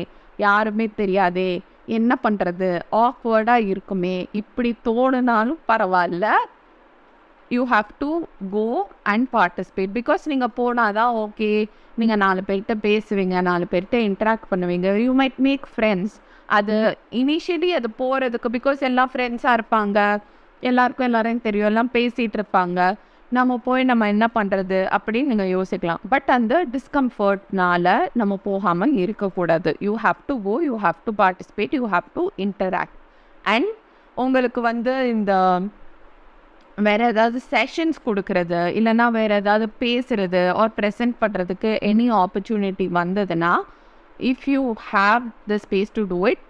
யாருமே 0.47 0.87
தெரியாதே. 1.01 1.51
என்ன 1.97 2.11
பண்ணுறது 2.23 2.69
ஆக்வர்டாக 3.05 3.67
இருக்குமே. 3.73 4.15
இப்படி 4.41 4.71
தோணுனாலும் 4.87 5.61
பரவாயில்ல. 5.71 6.27
You 7.51 7.61
have 7.73 7.91
to 8.01 8.09
go 8.55 8.65
and 9.11 9.27
participate 9.35 9.93
because 9.99 10.29
நீங்கள் 10.31 10.55
போனால் 10.59 10.97
தான் 10.99 11.13
ஓகே 11.23 11.51
நீங்கள் 12.01 12.21
நாலு 12.23 12.41
பேர்கிட்ட 12.47 12.75
பேசுவீங்க 12.87 13.37
நாலு 13.49 13.65
பேர்கிட்ட 13.71 13.99
இன்ட்ராக்ட் 14.09 14.49
பண்ணுவீங்க. 14.51 14.89
யூ 15.05 15.13
மைட் 15.21 15.39
மேக் 15.47 15.65
ஃப்ரெண்ட்ஸ் 15.75 16.15
அது 16.57 16.75
இனிஷியலி 17.21 17.69
அது 17.79 17.89
போகிறதுக்கு 18.01 18.49
பிகாஸ் 18.57 18.79
எல்லாம் 18.89 19.11
ஃப்ரெண்ட்ஸாக 19.13 19.57
இருப்பாங்க. 19.57 19.97
எல்லாருக்கும் 20.69 21.07
எல்லாரையும் 21.09 21.45
தெரியும். 21.47 21.69
எல்லாம் 21.71 21.91
பேசிகிட்டு 21.97 22.37
இருப்பாங்க. 22.39 22.79
நம்ம 23.37 23.55
போய் 23.65 23.83
நம்ம 23.89 24.03
என்ன 24.13 24.25
பண்ணுறது 24.35 24.77
அப்படின்னு 24.95 25.31
நீங்கள் 25.31 25.51
யோசிக்கலாம். 25.55 25.99
பட் 26.13 26.29
அந்த 26.35 26.53
டிஸ்கம்ஃபர்ட்னால 26.75 27.87
நம்ம 28.19 28.37
போகாமல் 28.47 28.93
இருக்கக்கூடாது. 29.03 29.71
You 29.87 29.93
have 30.05 30.21
to 30.29 30.35
go 30.47 30.55
you 30.69 30.77
have 30.85 30.99
to 31.07 31.11
participate 31.21 31.75
you 31.79 31.83
have 31.93 32.07
to 32.15 32.23
interact 32.45 32.97
and 33.53 33.69
உங்களுக்கு 34.23 34.61
வந்து 34.69 34.93
இந்த 35.15 35.33
வேறு 36.87 37.05
ஏதாவது 37.11 37.37
செஷன்ஸ் 37.53 37.97
கொடுக்கறது 38.07 38.59
இல்லைன்னா 38.79 39.05
வேறு 39.19 39.33
ஏதாவது 39.41 39.65
பேசுறது 39.83 40.41
ஆர் 40.61 40.75
ப்ரெசென்ட் 40.79 41.15
பண்ணுறதுக்கு 41.23 41.71
எனி 41.91 42.07
ஆப்பர்ச்சுனிட்டி 42.23 42.85
வந்ததுன்னா 42.99 43.53
if 44.31 44.45
you 44.55 44.61
have 44.91 45.23
the 45.51 45.61
space 45.65 45.95
to 45.97 46.03
do 46.13 46.19
it 46.31 46.43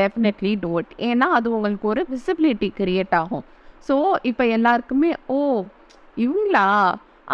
definitely 0.00 0.52
do 0.64 0.70
it 0.80 0.94
ஏன்னா 1.10 1.26
அது 1.38 1.48
உங்களுக்கு 1.56 1.86
ஒரு 1.94 2.02
விசிபிலிட்டி 2.12 2.70
க்ரியேட் 2.80 3.14
ஆகும். 3.22 3.44
ஸோ 3.88 3.94
இப்போ 4.30 4.44
எல்லாருக்குமே 4.56 5.10
ஓ 5.34 5.40
இவங்களா? 6.24 6.66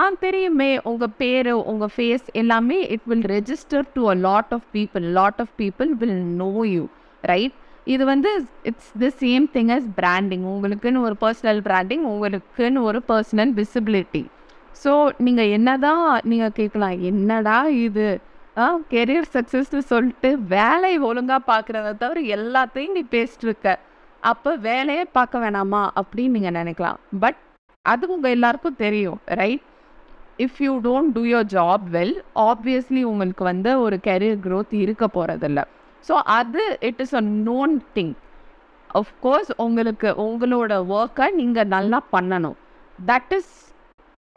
ஆ 0.01 0.05
தெரியுமே. 0.25 0.71
உங்கள் 0.91 1.15
பேர் 1.19 1.51
உங்கள் 1.73 1.93
ஃபேஸ் 1.97 2.27
எல்லாமே 2.41 2.79
it 2.95 3.07
will 3.11 3.27
register 3.37 3.85
to 3.97 4.03
a 4.13 4.15
lot 4.29 4.53
of 4.57 4.67
people 4.77 5.05
lot 5.19 5.41
of 5.45 5.55
people 5.63 5.91
will 6.01 6.19
know 6.43 6.51
you 6.75 6.85
right 7.33 7.55
இது 7.95 8.05
வந்து 8.05 8.31
it's 8.71 8.93
the 9.03 9.11
same 9.23 9.47
thing 9.57 9.71
as 9.77 9.89
branding 10.01 10.45
உங்களுக்குன்னு 10.53 11.05
ஒரு 11.09 11.17
பர்சனல் 11.25 11.61
பிராண்டிங் 11.69 12.05
உங்களுக்குன்னு 12.13 12.83
ஒரு 12.89 13.01
பர்சனல் 13.11 13.53
விசிபிலிட்டி 13.61 14.23
ஸோ 14.83 14.93
நீங்கள் 15.27 15.53
என்னதான் 15.57 16.05
நீங்கள் 16.31 16.57
கேட்கலாம் 16.61 16.97
என்னடா 17.11 17.59
இது? 17.87 18.07
ஆ 18.63 18.65
கெரியர் 18.95 19.29
சக்ஸஸ்னு 19.35 19.83
சொல்லிட்டு 19.93 20.31
வேலை 20.55 20.93
ஒழுங்காக 21.09 21.43
பார்க்குறத 21.53 21.93
தவிர 22.03 22.21
எல்லாத்தையும் 22.37 22.97
நீ 22.97 23.03
பேசிட்டு 23.11 23.47
இருக்க. 23.49 23.69
அப்போ 24.23 24.51
வேலையே 24.69 25.05
பார்க்க 25.17 25.43
வேணாமா? 25.45 25.83
அப்படின்னு 26.01 26.35
நீங்கள் 26.37 26.57
நினைக்கலாம். 26.61 26.99
பட் 27.23 27.41
அது 27.85 28.05
உங்கள் 28.09 28.35
எல்லாருக்கும் 28.37 28.77
தெரியும் 28.77 29.19
right 29.41 29.65
if 30.39 30.59
you 30.65 30.73
don't 30.85 31.13
do 31.17 31.23
your 31.27 31.49
job 31.55 31.85
well 31.97 32.15
obviously 32.45 33.03
உங்களுக்கு 33.05 33.45
வந்து 33.45 33.73
ஒரு 33.81 33.97
கெரியர் 34.07 34.41
க்ரோத் 34.47 34.75
இருக்க 34.85 35.05
போகிறதில்ல 35.17 35.63
ஸோ 36.05 36.15
அது 36.39 36.63
it 36.89 37.03
is 37.05 37.15
a 37.15 37.25
known 37.49 37.75
thing 37.97 38.15
course 39.23 39.53
உங்களுக்கு 39.59 40.09
உங்களோட 40.25 40.73
ஒர்க்கை 40.97 41.27
நீங்கள் 41.39 41.71
நல்லா 41.77 41.99
பண்ணணும். 42.13 42.57
That 42.99 43.33
is 43.39 43.53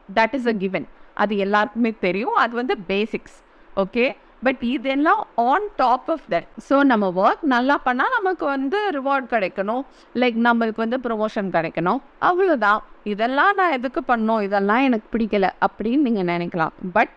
that 0.08 0.34
is 0.38 0.48
a 0.48 0.56
given 0.62 0.86
அது 1.16 1.34
எல்லாருக்குமே 1.44 1.92
தெரியும். 2.06 2.36
அது 2.42 2.52
வந்து 2.60 2.74
பேசிக்ஸ் 2.90 3.36
ஓகே 3.76 4.04
பட் 4.46 4.62
இதெல்லாம் 4.74 5.20
on 5.50 5.66
top 5.80 6.08
of 6.14 6.26
that 6.32 6.48
so 6.66 6.76
நம்ம 6.90 7.06
ஒர்க் 7.22 7.44
நல்லா 7.54 7.76
பண்ணால் 7.86 8.14
நமக்கு 8.16 8.44
வந்து 8.54 8.78
ரிவார்ட் 8.96 9.26
கிடைக்கணும். 9.32 9.82
லைக் 10.20 10.36
நம்மளுக்கு 10.48 10.80
வந்து 10.84 10.98
ப்ரொமோஷன் 11.06 11.48
கிடைக்கணும். 11.56 12.00
அவ்வளோதான் 12.28 12.82
இதெல்லாம் 13.12 13.54
நான் 13.60 13.74
எதுக்கு 13.78 14.02
பண்ணோம்? 14.10 14.42
இதெல்லாம் 14.48 14.84
எனக்கு 14.88 15.08
பிடிக்கல 15.14 15.48
அப்படின்னு 15.66 16.06
நீங்கள் 16.08 16.28
நினைக்கலாம். 16.34 16.74
பட் 16.96 17.16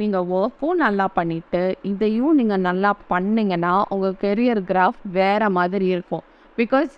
நீங்கள் 0.00 0.26
ஒர்க்கும் 0.38 0.82
நல்லா 0.84 1.06
பண்ணிவிட்டு 1.18 1.62
இதையும் 1.90 2.34
நீங்கள் 2.40 2.64
நல்லா 2.68 2.90
பண்ணிங்கன்னா 3.12 3.74
உங்கள் 3.94 4.18
கெரியர் 4.24 4.62
கிராஃப் 4.70 4.98
வேறு 5.18 5.48
மாதிரி 5.58 5.86
இருக்கும். 5.94 6.24
Because 6.58 6.92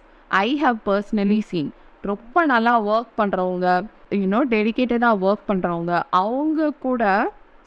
I 0.44 0.48
have 0.64 0.80
personally 0.88 1.40
seen 1.50 1.70
ரொம்ப 2.10 2.44
நல்லா 2.54 2.72
ஒர்க் 2.94 3.12
பண்ணுறவங்க 3.20 3.68
யூனோ 4.22 4.40
டெடிக்கேட்டடாக 4.54 5.22
ஒர்க் 5.28 5.46
பண்ணுறவங்க 5.50 5.94
அவங்க 6.22 6.70
கூட 6.86 7.04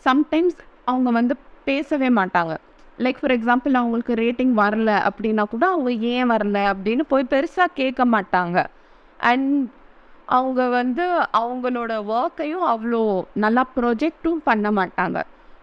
சம்டைம்ஸ் 0.05 0.60
அவங்க 0.91 1.10
வந்து 1.20 1.36
பேசவே 1.65 2.10
மாட்டாங்க. 2.10 2.53
லைக் 2.98 3.20
ஃபார் 3.20 3.34
எக்ஸாம்பிள் 3.38 3.74
அவங்களுக்கு 3.74 4.13
ரேட்டிங் 4.13 4.53
வரல 4.63 4.91
அப்படின்னா 5.10 5.44
கூட 5.50 5.65
அவங்க 5.68 5.91
ஏன் 5.91 6.30
வரல 6.32 6.58
அப்படின்னு 6.72 7.03
போய் 7.08 7.32
பெருசாக 7.34 7.77
கேட்க 7.80 8.06
மாட்டாங்க. 8.06 8.65
அண்ட் 9.20 9.70
அவங்க 10.25 10.62
வந்து 10.68 11.06
அவங்களோட 11.41 11.94
ஒர்க்கையும் 12.15 12.65
அவ்வளோ 12.74 13.01
நல்லா 13.44 13.63
ப்ரொஜெக்டும் 13.75 14.41
பண்ண 14.44 14.68
மாட்டாங்க. 14.72 15.20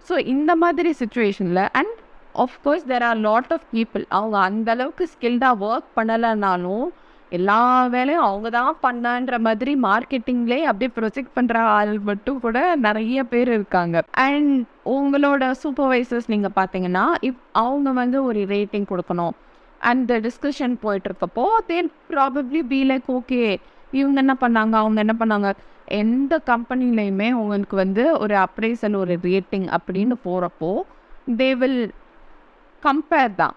ஸோ 0.09 0.17
இந்த 0.27 0.53
மாதிரி 0.57 0.91
சுச்சுவேஷனில் 0.99 1.69
and 1.73 1.97
of course 2.45 2.87
there 2.89 3.05
are 3.11 3.21
lot 3.29 3.53
of 3.57 3.69
people 3.75 4.05
அவங்க 4.09 4.37
அந்தளவுக்கு 4.49 5.07
ஸ்கில்டாக 5.15 5.65
ஒர்க் 5.69 5.89
பண்ணலைனாலும் 5.97 6.87
எல்லா 7.37 7.61
வேலையும் 7.95 8.27
அவங்க 8.27 8.49
தான் 8.57 8.77
பண்ணான்ற 8.85 9.39
மாதிரி 9.47 9.73
மார்க்கெட்டிங்லேயே 9.85 10.65
அப்படியே 10.71 10.91
ப்ரொஜெக்ட் 10.99 11.35
பண்ணுற 11.39 11.57
ஆள் 11.77 11.93
மட்டும் 12.09 12.39
கூட 12.45 12.59
நிறைய 12.87 13.25
பேர் 13.33 13.51
இருக்காங்க. 13.57 14.03
அண்ட் 14.27 14.55
உங்களோட 14.97 15.51
சூப்பர்வைசர்ஸ் 15.63 16.31
நீங்கள் 16.35 16.57
பார்த்தீங்கன்னா 16.61 17.05
இப் 17.29 17.43
அவங்க 17.65 17.93
வந்து 18.01 18.19
ஒரு 18.29 18.43
ரேட்டிங் 18.55 18.89
கொடுக்கணும். 18.93 19.35
அந்த 19.81 20.13
discussion 20.27 20.77
போயிட்டுருக்கப்போ 20.85 21.47
then 21.71 21.91
probably 22.13 22.63
be 22.73 22.81
like 22.91 23.11
okay 23.19 23.43
இவங்க 23.99 24.19
என்ன 24.25 24.35
பண்ணாங்க 24.45 24.75
அவங்க 24.83 24.99
என்ன 25.07 25.17
பண்ணாங்க? 25.21 25.51
எந்த 26.03 26.35
கம்பெனிலையுமே 26.51 27.29
உங்களுக்கு 27.43 27.77
வந்து 27.85 28.03
ஒரு 28.25 28.35
அப்ரைசல் 28.47 28.97
ஒரு 29.03 29.15
ரேட்டிங் 29.29 29.69
அப்படின்னு 29.77 30.17
போகிறப்போ 30.27 30.73
தே 31.41 31.49
வில் 31.61 31.81
கம்பேர் 32.83 33.33
தான். 33.43 33.55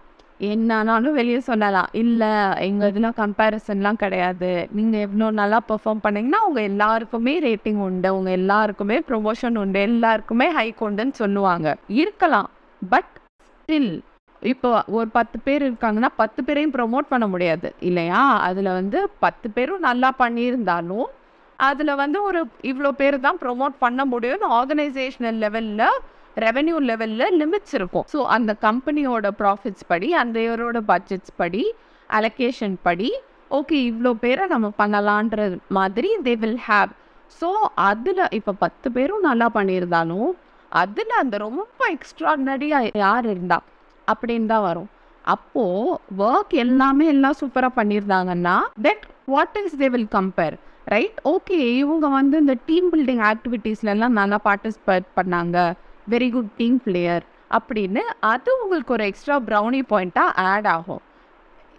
என்னன்னாலும் 0.50 1.18
வெளியே 1.20 1.40
சொல்லலாம். 1.40 1.90
இல்லை 2.02 2.30
எங்கள் 2.68 2.90
இதில் 2.92 3.18
கம்பேரிசன்லாம் 3.20 4.00
கிடையாது. 4.04 4.52
நீங்கள் 4.72 5.00
எவ்வளோ 5.00 5.28
நல்லா 5.32 5.60
பெர்ஃபார்ம் 5.68 6.04
பண்ணீங்கன்னா 6.04 6.40
உங்கள் 6.48 6.64
எல்லாருக்குமே 6.64 7.34
ரேட்டிங் 7.40 7.82
உண்டு. 7.88 8.16
உங்கள் 8.16 8.34
எல்லாருக்குமே 8.34 8.98
ப்ரொமோஷன் 9.10 9.58
உண்டு. 9.64 9.80
எல்லாருக்குமே 9.80 10.48
ஹைக் 10.60 10.82
உண்டுன்னு 10.88 11.16
சொல்லுவாங்க. 11.24 11.78
இருக்கலாம். 12.02 12.50
பட் 12.82 13.12
ஸ்டில் 13.60 13.92
இப்போ 14.42 14.70
ஒரு 14.88 15.10
பத்து 15.10 15.38
பேர் 15.40 15.64
இருக்காங்கன்னா 15.70 16.10
பத்து 16.16 16.44
பேரையும் 16.44 16.76
ப்ரொமோட் 16.78 17.12
பண்ண 17.14 17.28
முடியாது. 17.28 17.68
இல்லையா? 17.80 18.22
அதில் 18.48 18.70
வந்து 18.80 19.00
பத்து 19.20 19.48
பேரும் 19.52 19.80
நல்லா 19.80 20.10
பண்ணியிருந்தாலும் 20.20 21.10
அதில் 21.60 21.94
வந்து 21.96 22.24
ஒரு 22.24 22.40
இவ்வளோ 22.62 22.92
பேர் 22.92 23.18
தான் 23.20 23.40
ப்ரொமோட் 23.42 23.76
பண்ண 23.80 24.06
முடியும்னு 24.06 24.48
ஆர்கனைசேஷனல் 24.60 25.38
லெவலில் 25.44 25.86
ரெவென்யூ 26.38 26.78
லெவலில் 26.90 27.38
லிமிட்ஸ் 27.42 27.76
இருக்கும் 27.80 28.06
ஸோ 28.14 28.20
அந்த 28.36 28.52
கம்பெனியோட 28.68 29.30
ப்ராஃபிட்ஸ் 29.42 29.88
படி 29.92 30.10
அந்த 30.22 30.38
இயரோட 30.46 30.80
பட்ஜெட்ஸ் 30.92 31.34
படி 31.42 31.64
அலகேஷன் 32.10 32.78
படி 32.88 33.10
ஓகே 33.52 33.78
இவ்வளோ 33.90 34.12
பேரை 34.24 34.46
நம்ம 34.54 34.68
பண்ணலான்ற 34.82 35.42
மாதிரி 35.78 36.10
தே 36.28 36.34
வில் 36.44 36.62
ஹேவ் 36.70 36.92
ஸோ 37.42 37.50
அதில் 37.90 38.24
இப்போ 38.38 38.52
பத்து 38.64 38.88
பேரும் 38.96 39.28
நல்லா 39.30 39.48
பண்ணியிருந்தாலும் 39.58 40.32
அதில் 40.72 41.14
அந்த 41.22 41.36
ரொம்ப 41.46 41.84
எக்ஸ்ட்ராடினரியாக 41.96 42.92
யார் 43.06 43.26
இருந்தா 43.34 43.58
அப்படின்னு 44.08 44.48
தான் 44.52 44.66
வரும். 44.70 44.90
அப்போது 45.26 45.98
ஒர்க் 46.28 46.54
எல்லாமே 46.66 47.06
எல்லாம் 47.14 47.40
சூப்பராக 47.42 47.78
பண்ணியிருந்தாங்கன்னா 47.80 48.56
that 48.88 49.04
what 49.34 49.58
is 49.62 49.80
they 49.82 49.90
will 49.96 50.12
compare 50.18 50.56
right 50.94 51.20
okay 51.34 51.58
இவங்க 51.82 52.08
வந்து 52.20 52.38
இந்த 52.44 52.56
டீம் 52.70 52.88
பில்டிங் 52.94 53.24
ஆக்டிவிட்டீஸ்லலாம் 53.32 54.18
நல்லா 54.20 54.38
பார்ட்டிசிபேட் 54.48 55.08
பண்ணாங்க. 55.20 55.58
வெரி 56.14 56.30
குட் 56.36 56.52
டீம் 56.58 56.78
பிளேயர் 56.86 57.24
அப்படின்னு 57.58 58.04
அது 58.34 58.50
உங்களுக்கு 58.64 58.94
ஒரு 58.98 59.06
எக்ஸ்ட்ரா 59.10 59.38
ப்ரௌனி 59.48 59.82
பாயிண்ட்டாக 59.92 60.46
ஆட் 60.52 60.70
ஆகும். 60.76 61.02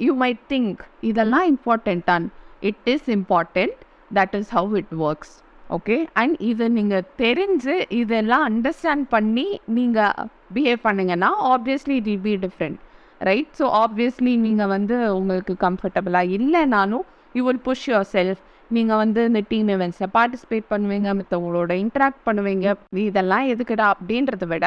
யூ 0.00 0.12
மைட் 0.22 0.42
திங்க் 0.52 0.80
இதெல்லாம் 1.10 1.46
இம்பார்ட்டண்ட் 1.54 2.04
தான். 2.04 2.26
It 2.70 2.88
is 2.94 3.08
important 3.18 3.76
that 4.10 4.34
is 4.40 4.52
how 4.58 4.76
it 4.82 4.94
works 5.08 5.34
okay 5.76 5.96
and 6.20 6.34
இது 6.50 6.64
நீங்கள் 6.78 7.06
தெரிஞ்சு 7.22 7.74
இதெல்லாம் 8.00 8.44
அண்டர்ஸ்டாண்ட் 8.50 9.06
பண்ணி 9.14 9.46
நீங்கள் 9.76 10.28
பிஹேவ் 10.56 10.80
பண்ணுங்கன்னா 10.88 11.30
obviously 11.54 11.94
it 12.00 12.08
will 12.10 12.24
be 12.28 12.34
different 12.46 12.78
right 13.20 13.52
so 13.60 13.66
obviously 13.84 14.32
நீங்கள் 14.46 14.72
வந்து 14.76 14.96
உங்களுக்கு 15.18 15.54
கம்ஃபர்டபுளாக 15.66 16.34
இல்லைனாலும் 16.38 17.04
you 17.34 17.42
will 17.48 17.62
push 17.68 17.86
your 17.90 18.08
self 18.16 18.42
நீங்கள் 18.76 19.00
வந்து 19.02 19.20
இந்த 19.30 19.40
டீம் 19.50 19.70
இவெண்ட்ஸில் 19.74 20.12
பார்ட்டிசிபேட் 20.16 20.66
பண்ணுவீங்க 20.72 21.08
மற்றவங்களோட 21.18 21.72
இன்ட்ராக்ட் 21.84 22.22
பண்ணுவீங்க. 22.28 22.66
இதெல்லாம் 23.08 23.46
எதுக்குடா 23.52 23.86
அப்படின்றத 23.94 24.46
விட 24.52 24.66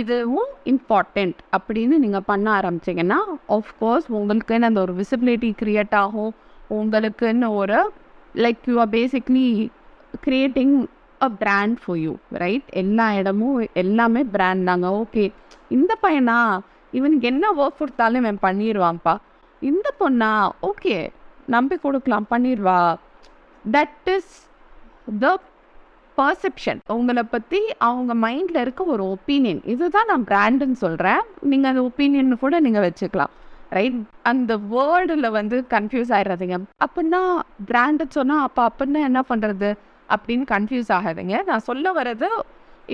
இதுவும் 0.00 0.50
இம்பார்ட்டண்ட் 0.72 1.38
அப்படின்னு 1.56 1.96
நீங்கள் 2.04 2.26
பண்ண 2.30 2.46
ஆரம்பிச்சிங்கன்னா 2.58 3.18
ஆஃப்கோர்ஸ் 3.56 4.06
உங்களுக்குன்னு 4.18 4.68
அந்த 4.70 4.80
ஒரு 4.86 4.94
விசிபிலிட்டி 5.00 5.50
க்ரியேட் 5.62 5.96
ஆகும். 6.02 6.32
உங்களுக்குன்னு 6.78 7.48
ஒரு 7.60 7.78
like 8.44 8.64
you 8.70 8.76
are 8.84 8.92
basically 8.96 9.46
creating 10.24 10.76
a 11.20 11.28
brand 11.42 11.76
for 11.82 12.00
you 12.04 12.14
right 12.44 12.70
எல்லா 12.82 13.06
இடமும் 13.20 13.60
எல்லாமே 13.82 14.22
பிராண்ட் 14.34 14.66
தாங்க. 14.70 14.88
ஓகே 15.02 15.24
இந்த 15.76 15.92
பையனா 16.04 16.38
இவனுக்கு 16.92 17.26
என்ன 17.32 17.46
ஒர்க் 17.62 17.80
கொடுத்தாலும் 17.80 18.22
இவன் 18.24 18.44
பண்ணிடுவான்ப்பா 18.46 19.14
இந்த 19.62 19.88
பொண்ணா 20.00 20.32
ஓகே 20.70 20.96
நம்பி 21.54 21.76
கொடுக்கலாம் 21.84 22.30
பண்ணிடுவா 22.30 22.78
தட் 23.74 24.08
இஸ் 24.16 24.32
த 25.22 25.28
பர்செப்ஷன் 26.18 26.78
உங்களை 26.94 27.22
பற்றி 27.22 27.60
அவங்க 27.86 28.12
மைண்டில் 28.24 28.60
இருக்க 28.60 28.82
ஒரு 28.94 29.04
ஒப்பீனியன் 29.14 29.60
இதுதான் 29.72 30.10
நான் 30.10 30.24
பிராண்டுன்னு 30.30 30.78
சொல்கிறேன் 30.84 31.22
நீங்கள் 31.50 31.70
அந்த 31.70 31.82
ஒப்பீனியன் 31.88 32.38
கூட 32.44 32.60
நீங்கள் 32.66 32.84
வச்சுக்கலாம். 32.86 33.32
ரைட் 33.76 33.98
அந்த 34.30 34.52
வேர்டில் 34.72 35.28
வந்து 35.38 35.56
கன்ஃபியூஸ் 35.74 36.12
ஆகிடாதீங்க 36.18 36.56
அப்படின்னா 36.86 37.20
பிராண்டு 37.70 38.04
சொன்னால் 38.16 38.44
அப்போ 38.46 38.62
அப்படின்னா 38.70 39.00
என்ன 39.10 39.22
பண்ணுறது 39.30 39.70
அப்படின்னு 40.08 40.44
கன்ஃபியூஸ் 40.54 40.90
ஆகாதீங்க. 40.98 41.36
நான் 41.50 41.66
சொல்ல 41.68 41.92
வர்றது 41.98 42.28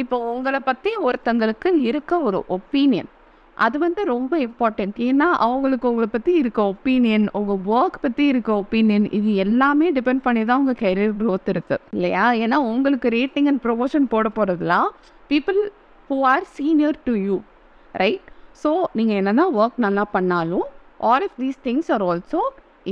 இப்போ 0.03 0.19
உங்களை 0.35 0.61
பற்றி 0.71 0.91
ஒருத்தங்களுக்கு 1.09 1.71
இருக்க 1.91 2.21
ஒரு 2.29 2.39
ஒப்பீனியன் 2.57 3.11
அது 3.57 3.77
வந்து 3.79 4.03
ரொம்ப 4.07 4.33
இம்பார்ட்டண்ட் 4.45 4.97
ஏன்னா 5.07 5.27
அவங்களுக்கு 5.39 5.89
உங்களை 5.91 6.09
பற்றி 6.09 6.33
இருக்க 6.39 6.61
ஒப்பீனியன் 6.71 7.27
உங்கள் 7.33 7.61
ஒர்க் 7.73 7.99
பற்றி 8.01 8.25
இருக்க 8.27 8.51
ஒப்பீனியன் 8.57 9.07
இது 9.13 9.31
எல்லாமே 9.45 9.89
டிபெண்ட் 9.97 10.23
பண்ணி 10.23 10.43
தான் 10.45 10.61
உங்கள் 10.63 10.81
கெரியர் 10.81 11.15
க்ரோத் 11.21 11.51
இருக்குது 11.53 11.83
இல்லையா? 11.93 12.25
ஏன்னா 12.43 12.59
உங்களுக்கு 12.71 13.11
ரேட்டிங் 13.17 13.49
அண்ட் 13.51 13.63
ப்ரொமோஷன் 13.65 14.07
போட 14.07 14.29
போகிறதுலாம் 14.37 14.89
people 15.31 15.61
who 16.11 16.19
are 16.31 16.47
senior 16.55 16.99
to 17.05 17.15
you 17.27 17.37
right 17.95 18.29
so 18.63 18.71
நீங்கள் 18.95 19.19
என்ன 19.21 19.35
தான் 19.35 19.55
ஒர்க் 19.59 19.79
நல்லா 19.79 20.05
பண்ணாலும் 20.13 20.67
all 21.05 21.25
of 21.25 21.39
these 21.39 21.61
things 21.65 21.91
are 21.91 22.05
also 22.09 22.43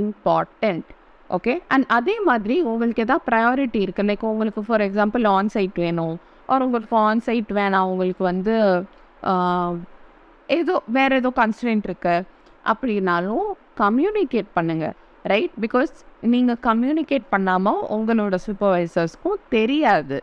important 0.00 0.88
okay 1.30 1.54
and 1.68 1.86
அதே 1.96 2.14
மாதிரி 2.24 2.54
உங்களுக்கு 2.66 3.02
எதாவது 3.02 3.26
ப்ரையாரிட்டி 3.26 3.80
இருக்குது 3.82 4.08
லைக் 4.08 4.24
உங்களுக்கு 4.30 4.62
ஃபார் 4.66 4.84
எக்ஸாம்பிள் 4.86 5.26
ஆன் 5.32 5.52
சைட் 5.54 5.78
வேணும் 5.78 6.14
ஆர் 6.48 6.64
உங்களுக்கு 6.64 6.96
ஆன் 7.02 7.24
சைட் 7.26 7.52
வேணாம் 7.58 7.90
உங்களுக்கு 7.90 8.24
வந்து 8.30 8.54
ஏதோ 10.58 10.74
வேறு 10.96 11.16
ஏதோ 11.20 11.30
கன்ஸ்டன்ட் 11.42 11.86
இருக்கு. 11.88 12.16
அப்படின்னாலும் 12.70 13.46
கம்யூனிகேட் 13.82 14.48
பண்ணுங்கள் 14.56 14.94
ரைட் 15.32 15.54
பிகாஸ் 15.64 15.92
நீங்கள் 16.32 16.60
கம்யூனிகேட் 16.68 17.26
பண்ணாமல் 17.34 17.80
உங்களோட 17.96 18.36
சூப்பர்வைசர்ஸ்க்கும் 18.46 19.42
தெரியாது. 19.56 20.16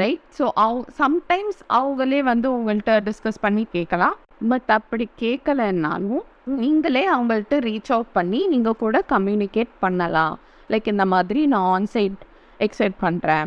ரைட் 0.00 0.24
ஸோ 0.38 0.44
அவ் 0.66 0.78
சம்டைம்ஸ் 1.00 1.60
அவங்களே 1.78 2.20
வந்து 2.30 2.48
உங்கள்கிட்ட 2.56 2.94
டிஸ்கஸ் 3.08 3.42
பண்ணி 3.44 3.64
கேட்கலாம் 3.76 4.16
பட் 4.52 4.70
அப்படி 4.78 5.04
கேட்கலைன்னாலும் 5.24 6.24
நீங்களே 6.60 7.04
அவங்கள்ட்ட 7.14 7.58
ரீச் 7.68 7.92
அவுட் 7.94 8.12
பண்ணி 8.16 8.40
நீங்கள் 8.54 8.80
கூட 8.82 8.96
கம்யூனிகேட் 9.14 9.72
பண்ணலாம். 9.84 10.34
லைக் 10.72 10.90
இந்த 10.94 11.04
மாதிரி 11.14 11.40
நான் 11.52 11.68
ஆன்சைட் 11.76 12.18
எக்ஸ்பெக்ட் 12.66 13.00
பண்ணுறேன் 13.06 13.46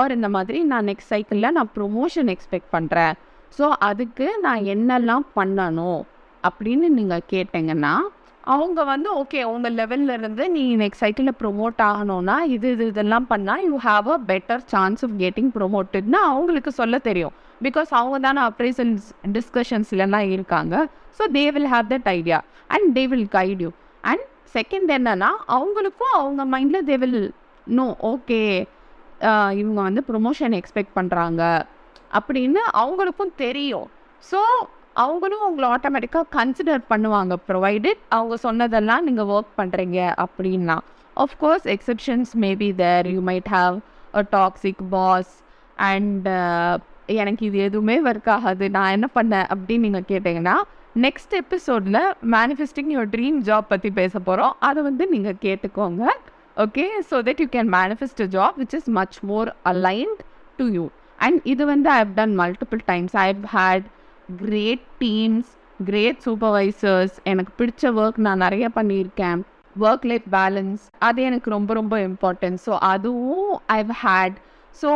ஆர் 0.00 0.14
இந்த 0.18 0.28
மாதிரி 0.36 0.58
நான் 0.72 0.88
நெக்ஸ்ட் 0.90 1.12
சைக்கிளில் 1.14 1.54
நான் 1.58 1.72
ப்ரொமோஷன் 1.78 2.30
எக்ஸ்பெக்ட் 2.34 2.70
பண்ணுறேன் 2.76 3.14
ஸோ 3.58 3.66
அதுக்கு 3.88 4.26
நான் 4.46 4.66
என்னெல்லாம் 4.74 5.26
பண்ணணும் 5.38 6.00
அப்படின்னு 6.44 6.88
நீங்கள் 6.98 7.28
கேட்டிங்கன்னா 7.32 7.94
அவங்க 8.44 8.80
வந்து 8.84 9.08
ஓகே 9.20 9.40
உங்கள் 9.44 9.76
லெவல்ல 9.80 10.14
இருந்து 10.18 10.44
நீ 10.54 10.62
நெக்ஸ்ட் 10.82 11.02
சைக்கிளில் 11.02 11.38
ப்ரொமோட் 11.40 11.80
ஆகணும்னா 11.88 12.36
இது 12.54 12.68
இது 12.74 12.84
இதெல்லாம் 12.92 13.26
பண்ணால் 13.32 13.64
you 13.68 13.76
have 13.88 14.06
a 14.14 14.18
better 14.30 14.62
chance 14.72 15.02
of 15.06 15.16
getting 15.22 15.50
ப்ரொமோட்டட்னு 15.56 16.18
அவங்களுக்கு 16.30 16.70
சொல்ல 16.80 16.98
தெரியும். 17.08 17.34
பிகாஸ் 17.60 17.90
அவங்க 17.98 18.18
தானே 18.26 18.40
அப்ரைசல்ஸ் 18.50 19.06
டிஸ்கஷன்ஸ்லாம் 19.36 20.32
இருக்காங்க. 20.36 20.74
So 21.18 21.24
they 21.36 21.44
will 21.56 21.70
have 21.74 21.88
that 21.92 22.08
idea 22.16 22.38
and 22.70 22.88
they 22.96 23.04
will 23.12 23.28
guide 23.36 23.62
you 23.66 23.70
and 24.04 24.24
second 24.56 24.90
என்னன்னா 24.98 25.30
அவங்களுக்கும் 25.56 26.14
அவங்க 26.20 26.44
மைண்டில் 26.54 26.86
தே 26.90 26.96
வில் 27.02 27.20
நோ 27.78 27.86
ஓகே 28.12 28.40
இவங்க 29.60 29.80
வந்து 29.88 30.02
ப்ரொமோஷன் 30.10 30.54
எக்ஸ்பெக்ட் 30.60 30.96
பண்ணுறாங்க 30.98 31.42
அப்படின்னு 32.18 32.60
அவங்களுக்கும் 32.82 33.34
தெரியும். 33.44 33.88
ஸோ 34.30 34.40
அவங்களும் 35.02 35.44
உங்களை 35.48 35.66
ஆட்டோமேட்டிக்காக 35.74 36.30
கன்சிடர் 36.38 36.82
பண்ணுவாங்க 36.92 37.34
ப்ரொவைடட் 37.48 38.00
அவங்க 38.16 38.36
சொன்னதெல்லாம் 38.46 39.04
நீங்கள் 39.08 39.30
ஒர்க் 39.36 39.52
பண்ணுறீங்க 39.60 39.98
அப்படின்னா. 40.24 40.76
Of course 41.24 41.66
exceptions 41.74 42.32
maybe 42.44 42.68
there 42.82 43.08
you 43.14 43.20
might 43.30 43.50
have 43.56 43.76
a 44.20 44.24
toxic 44.36 44.82
boss 44.96 45.32
and 45.90 46.28
எனக்கு 47.20 47.42
இது 47.48 47.58
எதுவுமே 47.68 47.96
ஒர்க் 48.10 48.30
ஆகாது. 48.36 48.64
நான் 48.76 48.94
என்ன 48.96 49.06
பண்ணேன் 49.16 49.48
அப்படின்னு 49.54 49.86
நீங்கள் 49.88 50.08
கேட்டிங்கன்னா 50.12 50.56
நெக்ஸ்ட் 51.06 51.34
எபிசோடில் 51.40 52.02
மேனிஃபெஸ்டிங் 52.34 52.90
யுவர் 52.94 53.10
ட்ரீம் 53.14 53.38
ஜாப் 53.48 53.70
பற்றி 53.72 53.90
பேச 53.98 54.12
போகிறோம் 54.28 54.54
அதை 54.68 54.80
வந்து 54.88 55.04
நீங்கள் 55.14 55.40
கேட்டுக்கோங்க. 55.46 56.04
Okay 56.64 56.86
so 57.10 57.18
that 57.28 57.42
you 57.42 57.48
can 57.56 57.70
manifest 57.78 58.22
a 58.24 58.28
job 58.36 58.56
which 58.62 58.74
is 58.78 58.88
much 58.98 59.18
more 59.30 59.50
aligned 59.72 60.22
to 60.58 60.66
you 60.76 60.84
and 61.20 61.40
இது 61.44 61.62
வந்து 61.66 61.88
I 61.90 61.98
have 61.98 62.14
done 62.14 62.34
multiple 62.40 62.82
times 62.86 63.16
I 63.16 63.26
have 63.32 63.46
had 63.56 63.86
great 64.42 64.86
teams 65.00 65.50
great 65.84 66.20
supervisors 66.26 67.14
எனக்கு 67.24 67.52
பிடிச்ச 67.58 67.82
ஒர்க் 68.00 68.20
நான் 68.26 68.38
நிறைய 68.38 68.66
பண்ணியிருக்கேன். 68.74 69.40
ஒர்க் 69.76 70.06
லைஃப் 70.10 70.28
பேலன்ஸ் 70.32 70.82
அது 70.98 71.22
எனக்கு 71.22 71.50
ரொம்ப 71.50 71.74
ரொம்ப 71.74 71.94
இம்பார்ட்டன்ட் 72.00 72.60
ஸோ 72.66 72.72
அதுவும் 72.92 73.50
I've 73.76 73.92
had 74.04 74.38
so 74.82 74.90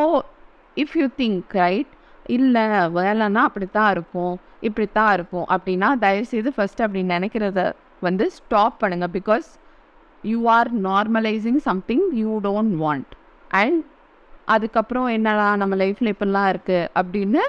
if 0.76 0.94
you 1.00 1.06
think 1.16 1.54
right 1.62 1.92
இல்லை 2.26 2.64
வேலைன்னா 2.98 3.42
அப்படி 3.48 3.66
தான் 3.72 3.90
இருக்கும் 3.90 4.34
இப்படி 4.60 4.86
தான் 4.92 5.12
இருக்கும் 5.12 5.46
அப்படின்னா 5.54 5.88
தயவுசெய்து 6.04 6.52
ஃபஸ்ட் 6.56 6.82
அப்படி 6.82 7.02
நினைக்கிறத 7.14 7.62
வந்து 8.02 8.24
ஸ்டாப் 8.30 8.76
பண்ணுங்கள் 8.82 9.12
because 9.18 9.48
you 10.24 10.38
are 10.48 10.70
normalising 10.88 11.60
something 11.68 12.06
you 12.22 12.30
don't 12.40 12.76
want 12.84 13.12
and 13.54 13.80
அதுக்கப்புறம் 14.46 15.08
என்னடா 15.08 15.56
நம்ம 15.56 15.76
லைஃப்பில் 15.76 16.12
இப்படிலாம் 16.12 16.48
இருக்குது 16.52 16.88
அப்படின்னு 16.94 17.42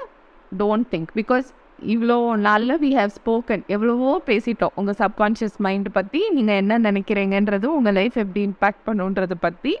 டோன்ட் 0.52 0.88
திங்க் 0.90 1.12
பிகாஸ் 1.14 1.46
இவ்வளோ 1.94 2.36
நாளில் 2.36 2.78
வி 2.78 2.90
ஹேவ் 2.98 3.10
ஸ்போக்கன் 3.16 3.62
எவ்வளவோ 3.66 4.12
பேசிட்டோம். 4.26 4.74
உங்கள் 4.74 4.98
சப்கான்ஷியஸ் 5.02 5.58
மைண்ட் 5.58 5.88
பற்றி 5.92 6.20
நீங்கள் 6.30 6.54
என்ன 6.54 6.78
நினைக்கிறீங்கன்றது 6.78 7.64
உங்கள் 7.64 7.92
லைஃப் 7.92 8.16
எப்படி 8.16 8.42
இம்பேக்ட் 8.46 8.86
பண்ணுன்றதை 8.86 9.38
பற்றி 9.40 9.74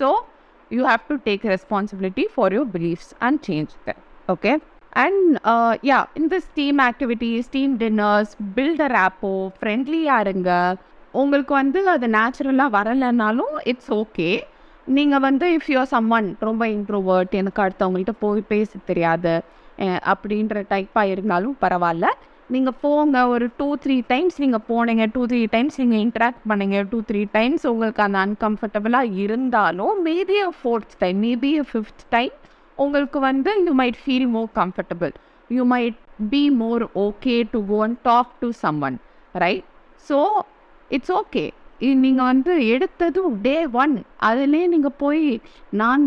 so 0.00 0.08
you 0.70 0.80
have 0.86 1.04
to 1.08 1.16
take 1.24 1.44
responsibility 1.44 2.24
for 2.34 2.54
your 2.54 2.70
beliefs 2.76 3.12
and 3.18 3.40
change 3.48 3.72
the 3.86 3.94
okay 4.28 4.52
and 4.92 5.38
yeah 5.82 6.04
இந்த 6.14 6.40
steam 6.40 6.78
activities 6.80 7.48
team 7.50 7.78
dinners 7.78 8.32
builder 8.56 8.96
ஆப்போ 9.06 9.32
ஃப்ரெண்ட்லியாக 9.58 10.24
இருங்க 10.26 10.50
உங்களுக்கு 11.14 11.54
வந்து 11.54 11.88
அது 11.88 12.06
நேச்சுரலாக 12.08 12.74
வரலைன்னாலும் 12.78 13.54
இட்ஸ் 13.64 13.92
ஓகே 13.92 14.30
நீங்கள் 14.86 15.22
வந்து 15.26 15.46
இஃப் 15.56 15.68
யூஆர் 15.72 15.92
சம் 15.92 16.08
ஒன் 16.10 16.28
ரொம்ப 16.40 16.64
இன்ட்ரோவர்ட் 16.76 17.32
எனக்கு 17.40 17.60
அடுத்தவங்கள்ட்ட 17.64 18.14
போய் 18.20 18.42
பேச 18.52 18.70
தெரியாது. 18.90 19.34
அப்படின்ற 20.12 20.62
டைப்பாக 20.72 21.12
இருந்தாலும் 21.14 21.56
பரவாயில்ல 21.64 22.06
நீங்கள் 22.50 22.76
போங்க 22.82 23.16
ஒரு 23.28 23.46
டூ 23.58 23.68
த்ரீ 23.84 23.96
டைம்ஸ் 24.12 24.36
நீங்கள் 24.42 24.64
போனீங்க 24.68 25.04
டூ 25.14 25.22
த்ரீ 25.30 25.40
டைம்ஸ் 25.54 25.78
நீங்கள் 25.82 26.02
இன்ட்ராக்ட் 26.04 26.44
பண்ணீங்க 26.50 26.80
டூ 26.92 26.98
த்ரீ 27.08 27.22
டைம்ஸ் 27.36 27.64
உங்களுக்கு 27.72 28.02
அந்த 28.04 28.18
அன்கம்ஃபர்டபுளாக 28.26 29.16
இருந்தாலும் 29.24 29.96
maybe 30.06 30.36
a 30.42 30.50
fourth 30.60 30.94
time 30.98 31.18
maybe 31.26 31.50
a 31.58 31.64
fifth 31.70 32.04
time 32.10 32.34
உங்களுக்கு 32.78 33.20
வந்து 33.20 33.52
you 33.68 33.74
might 33.82 33.98
feel 34.02 34.28
more 34.28 34.48
comfortable 34.60 35.14
you 35.50 35.64
might 35.74 35.98
be 36.32 36.42
more 36.62 36.84
okay 37.06 37.36
to 37.52 37.60
go 37.72 37.80
and 37.84 38.00
talk 38.02 38.32
to 38.40 38.50
someone 38.88 38.98
right 39.34 39.66
so 40.06 40.18
it's 40.90 41.14
okay 41.20 41.44
நீங்கள் 42.04 42.28
வந்து 42.30 42.52
எடுத்ததும் 42.74 43.34
day 43.46 43.56
one 43.82 43.94
அதுலேயே 44.28 44.66
நீங்கள் 44.74 44.98
போய் 45.02 45.24
நான் 45.80 46.02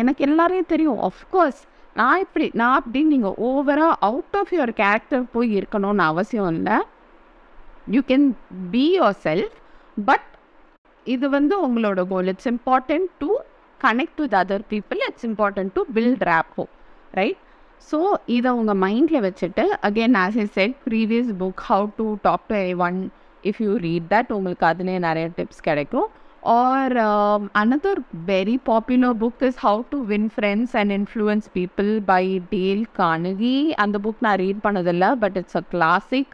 எனக்கு 0.00 0.24
எல்லாரையும் 0.28 0.70
தெரியும். 0.72 1.00
ஆஃப்கோர்ஸ் 1.08 1.60
நான் 2.00 2.22
இப்படி 2.24 2.46
நான் 2.60 2.76
அப்படின்னு 2.80 3.14
நீங்கள் 3.14 3.38
ஓவராக 3.48 3.98
அவுட் 4.08 4.36
ஆஃப் 4.40 4.52
யுவர் 4.56 4.74
கேரக்டர் 4.82 5.24
போய் 5.34 5.50
இருக்கணும்னு 5.60 6.04
அவசியம் 6.12 6.50
இல்லை. 6.54 6.76
You 7.94 8.00
can 8.10 8.26
be 8.74 8.86
yourself 9.26 9.56
but 10.08 10.26
இது 11.06 11.26
வந்து 11.36 11.54
உங்களோட 11.66 12.00
goal 12.10 12.30
it's 12.32 12.50
important 12.54 13.08
to 13.22 13.28
connect 13.80 14.20
with 14.22 14.36
other 14.40 14.64
people 14.72 15.00
it's 15.08 15.26
important 15.30 15.72
to 15.76 15.82
build 15.96 16.24
rapport 16.30 16.64
right 17.18 17.40
so 17.88 17.98
இதை 18.36 18.50
உங்கள் 18.58 18.80
மைண்டில் 18.84 19.24
வச்சுட்டு 19.26 19.64
again 19.88 20.16
as 20.24 20.38
I 20.44 20.46
said 20.58 20.74
previous 20.86 21.30
book 21.42 21.62
how 21.68 21.86
to 22.00 22.06
talk 22.26 22.44
to 22.50 22.56
anyone 22.86 22.98
if 23.50 23.60
you 23.64 23.72
read 23.84 24.08
that 24.14 24.32
உங்களுக்கு 24.36 24.64
அதுலேயே 24.70 25.00
நிறைய 25.08 25.26
டிப்ஸ் 25.38 25.62
கிடைக்கும். 25.68 26.08
Or 26.58 26.94
another 27.62 28.00
very 28.28 28.56
popular 28.68 29.16
book 29.22 29.42
is 29.48 29.58
how 29.64 29.80
to 29.92 29.98
win 30.12 30.28
friends 30.34 30.74
and 30.80 30.92
influence 30.98 31.48
people 31.56 31.90
by 32.12 32.24
Dale 32.54 32.84
Carnegie 33.00 33.56
அந்த 33.84 33.98
book 34.06 34.22
நான் 34.26 34.40
read 34.44 34.62
பண்ணதில்லை 34.66 35.10
but 35.24 35.36
it's 35.40 35.58
a 35.62 35.64
classic 35.74 36.32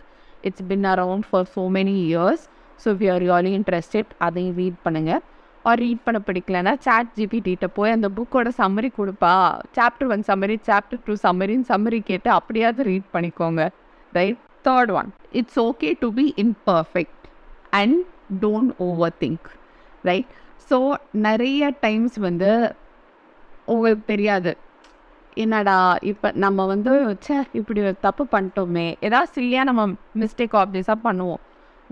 it's 0.49 0.67
been 0.73 0.87
around 0.93 1.27
for 1.31 1.49
so 1.57 1.65
many 1.79 1.97
years 2.09 2.45
so 2.85 2.95
we 3.01 3.09
are 3.15 3.23
really 3.27 3.55
interested 3.61 4.13
அதையும் 4.29 4.57
read 4.63 4.79
பண்ணுங்கள் 4.87 5.23
or 5.71 5.81
read 5.85 6.05
பண்ண 6.07 6.19
பிடிக்கலன்னா 6.27 6.73
chat 6.87 7.15
ஜிபிடிட்ட 7.19 7.69
போய் 7.77 7.95
அந்த 7.95 8.09
புக்கோட 8.17 8.49
சம்மரி 8.61 8.91
கொடுப்பா. 8.99 9.35
Chapter 9.79 10.11
one 10.15 10.27
summary 10.29 10.57
chapter 10.69 11.01
two 11.07 11.15
சம்மரின்னு 11.27 11.71
summary 11.73 12.01
கேட்டு 12.11 12.31
அப்படியாவது 12.39 12.83
ரீட் 12.91 13.09
பண்ணிக்கோங்க. 13.15 13.63
Right 14.19 14.43
third 14.69 14.93
one 14.99 15.09
it's 15.41 15.59
okay 15.69 15.91
to 16.03 16.09
be 16.19 16.27
imperfect 16.45 17.19
and 17.81 17.97
don't 18.45 18.73
overthink 19.23 19.49
right 20.09 20.31
so 20.71 20.79
நிறைய 21.27 21.63
டைம்ஸ் 21.85 22.17
வந்து 22.27 22.51
உங்களுக்கு 23.73 24.05
தெரியாது. 24.13 24.53
என்னடா 25.43 25.77
இப்போ 26.11 26.29
நம்ம 26.45 26.65
வந்து 26.73 26.93
ச்சே 27.25 27.37
இப்படி 27.59 27.81
ஒரு 27.87 27.97
தப்பு 28.07 28.25
பண்ணிட்டோமே. 28.35 28.85
ஏதாவது 29.07 29.29
சில்லியாக 29.37 29.69
நம்ம 29.71 29.83
மிஸ்டேக் 30.23 30.55
ஆப்வியஸாக 30.63 30.99
பண்ணுவோம் 31.07 31.43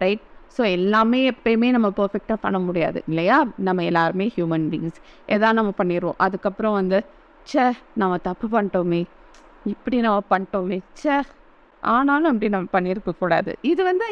ரைட் 0.02 0.24
ஸோ 0.56 0.62
எல்லாமே 0.76 1.20
எப்பயுமே 1.32 1.68
நம்ம 1.76 1.88
பர்ஃபெக்டாக 2.00 2.38
பண்ண 2.44 2.58
முடியாது 2.66 2.98
இல்லையா? 3.10 3.38
நம்ம 3.68 3.84
எல்லாருமே 3.90 4.26
ஹியூமன் 4.36 4.66
பீங்ஸ் 4.72 4.98
எதாவது 5.34 5.58
நம்ம 5.60 5.72
பண்ணிடுவோம். 5.80 6.18
அதுக்கப்புறம் 6.26 6.76
வந்து 6.80 6.98
சே 7.52 7.64
நம்ம 8.02 8.18
தப்பு 8.28 8.46
பண்ணிட்டோமே. 8.54 9.00
இப்படி 9.72 9.96
நம்ம 10.06 10.20
பண்ணிட்டோமே. 10.32 10.78
ச்சே 11.00 11.16
ஆனாலும் 11.94 12.30
அப்படி 12.30 12.48
நம்ம 12.54 12.68
பண்ணியிருக்க 12.76 13.12
கூடாது. 13.22 13.52
இது 13.70 13.82
வந்து 13.90 14.06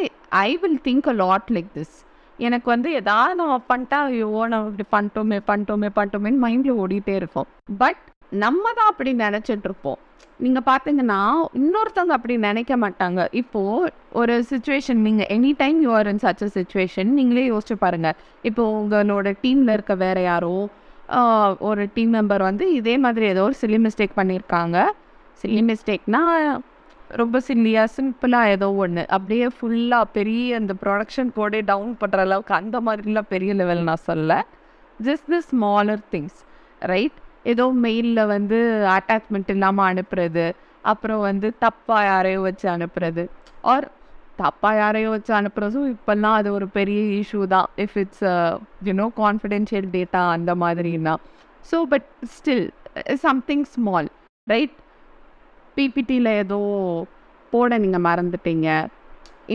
I 0.47 0.51
will 0.63 0.81
think 0.89 1.09
a 1.13 1.17
lot 1.25 1.51
like 1.57 1.71
this 1.79 1.97
எனக்கு 2.39 2.69
வந்து 2.75 2.89
எதாவது 3.01 3.35
நம்ம 3.41 3.57
பண்ணிட்டா 3.71 3.99
ஐயோ 4.11 4.29
நம்ம 4.53 4.71
இப்படி 4.71 4.87
பண்ணிட்டோமே 4.95 5.39
பண்ணிட்டோமே 5.51 5.89
பண்ணிட்டோமேன்னு 5.99 6.43
மைண்டில் 6.47 6.79
ஓடிட்டே 6.85 7.15
இருக்கும் 7.21 7.49
பட் 7.83 8.01
நம்ம 8.45 8.65
தான் 8.79 8.91
அப்படி 8.93 9.11
நினச்சிட்டு 9.25 9.67
இருப்போம். 9.69 9.99
நீங்கள் 10.45 10.67
பார்த்தீங்கன்னா 10.69 11.19
இன்னொருத்தவங்க 11.59 12.15
அப்படி 12.19 12.35
நினைக்க 12.47 12.73
மாட்டாங்க. 12.85 13.21
இப்போது 13.41 13.91
ஒரு 14.21 14.35
சுச்சுவேஷன் 14.51 15.03
நீங்கள் 15.07 15.29
any 15.37 15.51
time 15.63 15.79
you're 15.87 16.11
in 16.13 16.23
such 16.25 16.45
a 16.47 16.49
situation 16.57 17.11
நீங்களே 17.19 17.45
யோசிச்சு 17.53 17.77
பாருங்கள் 17.85 18.17
இப்போ 18.51 18.65
உங்களோட 18.79 19.35
டீமில் 19.45 19.75
இருக்க 19.77 19.95
வேற 20.05 20.21
யாரோ 20.31 20.55
ஒரு 21.69 21.83
டீம் 21.95 22.13
மெம்பர் 22.17 22.43
வந்து 22.49 22.65
இதே 22.79 22.97
மாதிரி 23.05 23.25
ஏதோ 23.33 23.43
ஒரு 23.49 23.57
சில்லி 23.63 23.81
மிஸ்டேக் 23.87 24.19
பண்ணியிருக்காங்க. 24.21 24.77
சில்லி 25.41 25.63
மிஸ்டேக்னா 25.71 26.23
ரொம்ப 27.20 27.37
சில்லியாக 27.46 27.88
சிம்பிளாக 27.96 28.53
ஏதோ 28.55 28.68
ஒன்று 28.83 29.03
அப்படியே 29.14 29.46
ஃபுல்லாக 29.57 30.07
பெரிய 30.16 30.59
அந்த 30.61 30.72
ப்ரொடக்ஷன் 30.83 31.31
கோடே 31.38 31.61
டவுன் 31.70 31.92
பண்ணுற 32.03 32.20
அளவுக்கு 32.27 32.55
அந்த 32.61 32.77
மாதிரிலாம் 32.87 33.31
பெரிய 33.35 33.53
லெவல் 33.61 33.83
நான் 33.88 34.07
சொல்ல 34.11 34.37
just 35.01 35.29
the 35.35 35.40
smaller 35.51 36.03
things 36.12 36.38
right 36.92 37.18
ஏதோ 37.53 37.64
மெயிலில் 37.85 38.22
வந்து 38.35 38.59
அட்டாச்மெண்ட் 38.96 39.51
இல்லாமல் 39.55 39.88
அனுப்புறது 39.90 40.46
அப்புறம் 40.85 41.22
வந்து 41.29 41.48
தப்பாக 41.64 42.03
யாரையோ 42.11 42.40
வச்சு 42.46 42.66
அனுப்புறது. 42.77 43.25
ஆர் 43.72 43.87
தப்பாக 44.42 44.81
யாரையோ 44.83 45.09
வச்சு 45.14 45.33
அனுப்புகிறதும் 45.38 45.88
இப்போல்லாம் 45.94 46.37
அது 46.40 46.48
ஒரு 46.59 46.66
பெரிய 46.79 47.01
இஷ்யூ 47.20 47.42
தான். 47.55 47.68
If 47.85 47.96
it's 48.03 48.25
you know 48.88 49.07
confidential 49.22 49.88
data 49.96 50.22
அந்த 50.37 50.53
மாதிரின்னா. 50.62 51.14
So 51.70 51.79
but 51.92 52.09
still 52.37 52.66
something 53.27 53.66
small 53.75 54.09
right 54.46 54.77
பிபிடியில் 55.77 56.31
ஏதோ 56.43 56.59
போட 57.53 57.79
நீங்கள் 57.85 58.05
மறந்துட்டீங்க. 58.09 58.69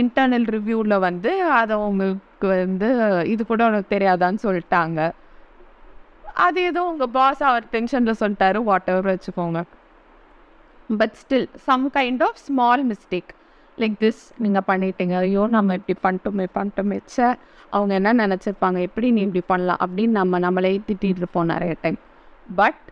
இன்டர்னல் 0.02 0.48
ரிவ்யூவில் 0.56 0.96
வந்து 1.08 1.32
அதை 1.60 1.76
உங்களுக்கு 1.88 2.48
வந்து 2.64 2.90
இது 3.34 3.42
கூட 3.52 3.62
உனக்கு 3.70 3.94
தெரியாதான்னு 3.96 4.40
சொல்லிட்டாங்க. 4.48 5.00
அது 6.46 6.60
ஏதோ 6.70 6.82
உங்கள் 6.92 7.14
பாஸ் 7.18 7.44
அவர் 7.50 7.66
டென்ஷனில் 7.76 8.20
சொல்லிட்டாரு 8.22 8.60
வாட் 8.70 8.90
எவர் 8.94 9.12
வச்சுக்கோங்க. 9.14 9.62
But 11.00 11.16
still 11.22 11.48
some 11.68 11.86
kind 11.98 12.22
of 12.28 12.42
small 12.48 12.84
mistake 12.92 13.32
like 13.82 13.96
this 14.04 14.22
நீங்கள் 14.44 14.68
பண்ணிட்டீங்க. 14.68 15.16
ஐயோ 15.24 15.44
நம்ம 15.56 15.76
இப்படி 15.80 15.96
பண்ணிட்டோமே 16.06 16.46
பண்ணிட்டோமே. 16.58 16.98
ச்சே 17.10 17.28
அவங்க 17.76 17.94
என்ன 18.00 18.14
நினச்சிருப்பாங்க? 18.24 18.78
எப்படி 18.88 19.08
நீ 19.16 19.22
இப்படி 19.28 19.44
பண்ணலாம்? 19.52 19.82
அப்படின்னு 19.86 20.16
நம்ம 20.22 20.40
நம்மளே 20.46 20.72
திட்டிகிட்டு 20.88 21.24
இருப்போம் 21.24 21.52
நிறைய 21.54 21.74
time 21.82 22.00
but 22.62 22.84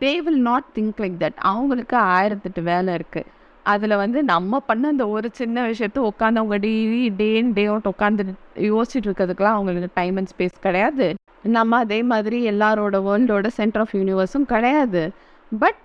they 0.00 0.16
will 0.16 0.40
not 0.40 0.64
think 0.74 1.00
like 1.00 1.16
that 1.18 1.36
அவங்களுக்கு 1.36 1.96
ஆயிரத்தெட்டு 1.96 2.62
வேலை 2.62 2.94
இருக்குது 2.94 3.30
அதில் 3.62 3.96
வந்து 3.96 4.22
நம்ம 4.22 4.60
பண்ண 4.60 4.88
அந்த 4.88 5.08
ஒரு 5.08 5.28
சின்ன 5.32 5.66
விஷயத்த 5.68 5.98
உட்காந்து 6.10 6.40
அவங்க 6.40 6.58
daily 6.58 7.16
day 7.16 7.38
and 7.40 7.52
day 7.52 7.64
out 7.64 7.90
உட்காந்து 7.92 8.24
யோசிச்சுட்டு 8.54 9.08
இருக்கிறதுக்குலாம் 9.08 9.58
அவங்களுக்கு 9.58 9.90
டைம் 9.94 10.16
அண்ட் 10.16 10.30
ஸ்பேஸ் 10.36 10.56
கிடையாது. 10.60 11.14
நம்ம 11.42 11.76
அதே 11.76 12.02
மாதிரி 12.02 12.50
எல்லாரோட 12.50 12.98
வேர்ல்டோட 13.08 13.46
சென்டர் 13.46 13.82
ஆஃப் 13.82 13.94
யூனிவர்ஸும் 13.94 14.50
கிடையாது. 14.54 15.10
பட் 15.58 15.82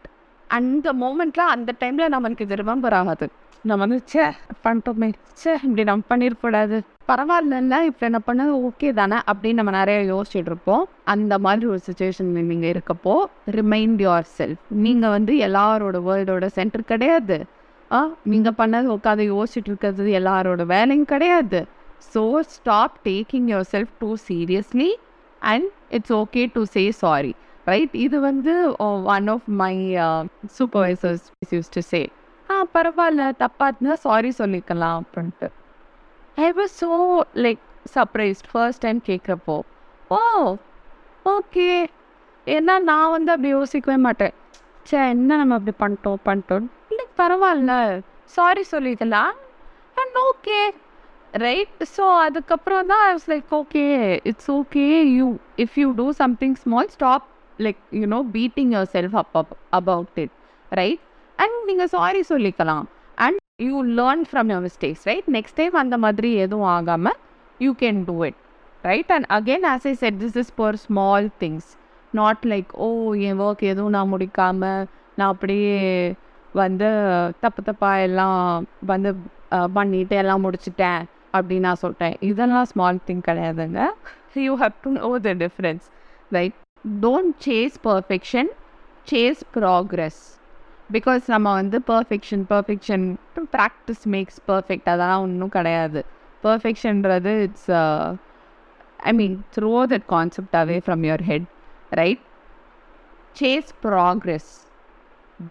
அந்த 0.48 0.94
மோமெண்ட்டில் 0.94 1.54
அந்த 1.56 1.74
டைமில் 1.80 2.14
நம்மளுக்கு 2.16 2.42
இது 2.42 2.56
ரிமெம்பர் 2.56 2.94
ஆகாது. 2.94 3.28
நம்ம 3.68 3.80
வந்து 3.86 4.00
ச்சே 4.10 4.26
பண்ணிட்டோமே. 4.66 5.08
ச்சே 5.40 5.54
இப்படி 5.66 5.84
நம்ம 5.90 6.04
பண்ணிடக்கூடாது 6.12 6.78
பரவாயில்லல்ல 7.10 7.76
இப்போ 7.90 8.04
என்ன 8.10 8.20
பண்ணது 8.28 8.52
ஓகே 8.68 8.90
தானே? 9.00 9.18
அப்படின்னு 9.30 9.60
நம்ம 9.60 9.72
நிறைய 9.78 10.00
யோசிச்சுட்டு 10.14 10.52
இருப்போம். 10.52 10.84
அந்த 11.14 11.34
மாதிரி 11.46 11.66
ஒரு 11.72 11.82
சுச்சுவேஷன் 11.88 12.30
நீங்கள் 12.52 12.72
இருக்கப்போ 12.74 13.16
ரிமைண்ட் 13.58 14.02
யுவர் 14.06 14.30
செல்ஃப் 14.38 14.62
நீங்கள் 14.86 15.14
வந்து 15.16 15.34
எல்லாரோட 15.48 16.00
வேர்ல்டோட 16.08 16.48
சென்டர் 16.58 16.90
கிடையாது. 16.92 17.38
ஆ 17.92 18.00
நீங்கள் 18.34 18.58
பண்ணது 18.62 18.88
உட்காந்து 18.98 19.26
யோசிச்சுட்டு 19.34 19.70
இருக்கிறது 19.72 20.12
எல்லாரோட 20.20 20.64
வேலையும் 20.74 21.10
கிடையாது. 21.14 21.62
So 22.14 22.24
stop 22.56 22.96
taking 23.10 23.50
yourself 23.74 23.94
too 24.02 24.10
seriously 24.30 24.90
and 25.42 25.68
it's 25.98 26.16
okay 26.22 26.44
to 26.56 26.64
say 26.76 26.84
sorry 27.04 27.34
right 27.66 27.96
இது 28.06 28.20
வந்து 28.30 28.54
one 29.16 29.28
of 29.36 29.50
my 29.64 29.74
supervisors 30.58 31.26
use 31.56 31.74
to 31.76 31.82
say 31.92 32.02
ah 32.50 32.56
பரவாயில்ல 32.76 33.24
தப்பாக 33.42 33.70
இருந்தால் 33.72 34.04
சாரி 34.06 34.30
சொல்லிக்கலாம் 34.40 34.98
அப்படின்ட்டு. 35.02 35.48
I 36.38 36.50
was 36.60 36.76
so 36.84 36.90
like 37.46 37.64
surprised 37.96 38.48
first 38.52 38.84
time 38.86 39.00
கேட்குறப்போ 39.10 39.58
ஓ 40.12 40.20
ஓகே. 41.26 41.70
ஏன்னா 42.48 42.76
நான் 42.90 43.14
வந்து 43.16 43.32
அப்படி 43.32 43.50
யோசிக்கவே 43.50 43.98
மாட்டேன். 44.08 44.34
சே 44.86 45.00
என்ன 45.14 45.38
நம்ம 45.38 45.56
அப்படி 45.60 45.74
பண்ணிட்டோம் 45.84 46.22
பண்ணிட்டோம்? 46.28 46.68
இல்லை 46.92 47.06
பரவாயில்ல. 47.22 47.74
சாரி 48.38 48.64
சொல்லிக்கலாம் 48.72 49.34
அண்ட் 50.02 50.18
ஓகே 50.30 50.60
ரைட் 51.44 51.82
ஸோ 51.96 52.06
அதுக்கப்புறம் 52.26 52.88
தான் 52.92 53.04
I 53.08 53.12
was 53.16 53.30
like 53.34 53.52
okay 53.60 53.84
it's 54.30 54.52
okay 54.52 54.86
you 55.18 55.28
if 55.64 55.76
you 55.82 55.88
do 55.92 56.08
something 56.22 56.56
small 56.64 56.90
stop 56.96 57.26
like 57.60 57.82
you know 58.02 58.20
beating 58.38 58.72
yourself 58.96 59.18
up 59.22 59.36
up 59.42 59.54
about 59.80 60.20
it 60.24 60.34
right 60.72 61.04
and 61.44 61.58
நீங்கள் 61.70 61.92
சாரி 61.96 62.22
சொல்லிக்கலாம். 62.32 62.86
And 63.26 63.40
you 63.68 63.78
learn 64.00 64.24
from 64.30 64.50
your 64.52 64.66
mistakes 64.68 65.04
right 65.10 65.28
next 65.38 65.58
time 65.60 65.76
அந்த 65.84 65.98
மாதிரி 66.06 66.30
எதுவும் 66.46 66.70
ஆகாமல் 66.78 67.18
you 67.60 67.72
can 67.84 68.00
do 68.10 68.16
it 68.28 68.40
right 68.84 69.12
and 69.16 69.28
again 69.38 69.66
as 69.74 69.88
I 69.92 69.94
said 70.04 70.18
this 70.24 70.38
is 70.42 70.52
for 70.58 70.78
small 70.86 71.28
things 71.44 71.70
not 72.14 72.44
like 72.52 72.70
oh 72.86 72.88
N 73.30 73.42
work 73.46 73.64
எதுவும் 73.72 73.96
நான் 73.98 74.12
முடிக்காமல் 74.14 74.84
நான் 75.18 75.32
அப்படியே 75.34 75.78
வந்து 76.54 76.88
தப்பு 77.44 77.62
தப்பாக 77.70 78.06
எல்லாம் 78.08 78.38
வந்து 78.92 79.10
பண்ணிட்டு 79.74 80.16
எல்லாம் 80.22 80.44
முடிச்சிட்டேன் 80.46 81.02
அப்படின்னு 81.36 81.68
நான் 81.68 81.82
சொல்லிட்டேன் 81.82 82.16
இதெல்லாம் 82.30 82.68
ஸ்மால் 82.72 83.04
திங் 83.08 83.24
கிடையாதுங்க. 83.28 83.82
You 84.48 84.54
have 84.64 84.76
to 84.84 84.90
know 84.98 85.10
the 85.28 85.34
difference 85.44 85.86
right 86.38 86.58
don't 87.06 87.36
chase 87.48 87.78
perfection 87.90 88.50
chase 89.12 89.42
progress 89.58 90.22
because 90.94 91.24
நம்ம 91.28 91.48
வந்து 91.54 91.78
perfection 91.92 92.44
perfection 92.52 93.06
practice 93.56 94.06
makes 94.14 94.40
perfect 94.48 94.90
அதெல்லாம் 94.94 95.24
ஒன்றும் 95.26 95.54
கிடையாது. 95.58 96.02
பர்ஃபெக்ஷன்றது 96.44 97.34
it's 97.46 97.70
I 99.10 99.14
mean 99.14 99.36
throw 99.56 99.74
that 99.94 100.08
concept 100.16 100.56
away 100.56 100.78
from 100.86 101.04
your 101.08 101.24
head 101.24 101.48
right 101.92 102.24
chase 103.36 103.70
progress 103.86 104.50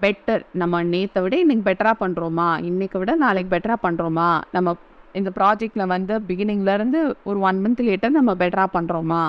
better 0.03 0.43
நம்ம 0.53 0.83
நேற்றை 0.85 1.21
விட 1.23 1.35
இன்னைக்கு 1.39 1.65
பெட்டராக 1.69 1.97
பண்ணுறோமா 2.01 2.49
இன்னைக்கு 2.71 2.99
விட 2.99 3.13
நாளைக்கு 3.17 3.53
பெட்டராக 3.55 3.81
பண்ணுறோமா 3.87 4.29
நம்ம 4.53 4.75
இந்த 5.15 5.31
ப்ராஜெக்டில் 5.37 5.87
வந்து 5.87 6.15
பிகினிங்லேருந்து 6.29 7.01
ஒரு 7.25 7.39
ஒன் 7.41 7.61
மந்த் 7.65 7.85
லேட்டர் 7.89 8.11
நம்ம 8.11 8.35
பெட்டராக 8.35 8.71
பண்ணுறோமா 8.77 9.23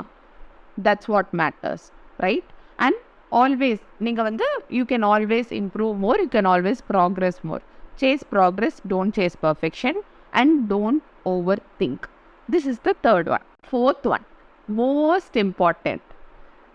that's 0.78 1.06
what 1.06 1.32
matters 1.34 1.86
right 2.20 2.50
and 2.80 3.00
always 3.32 3.84
நீங்கள் 4.00 4.26
வந்து 4.26 4.46
you 4.70 4.84
can 4.84 5.06
always 5.06 5.52
improve 5.54 5.94
more 5.98 6.22
you 6.22 6.30
can 6.30 6.50
always 6.54 6.82
progress 6.90 7.40
more 7.44 7.64
chase 7.98 8.24
progress 8.32 8.80
don't 8.88 9.16
chase 9.16 9.38
perfection 9.42 10.00
and 10.34 10.56
don't 10.70 11.04
overthink 11.80 12.06
this 12.50 12.68
is 12.68 12.82
the 12.82 12.94
third 13.02 13.30
one 13.30 13.46
fourth 13.70 14.08
one 14.08 14.26
most 14.68 15.38
important 15.38 16.06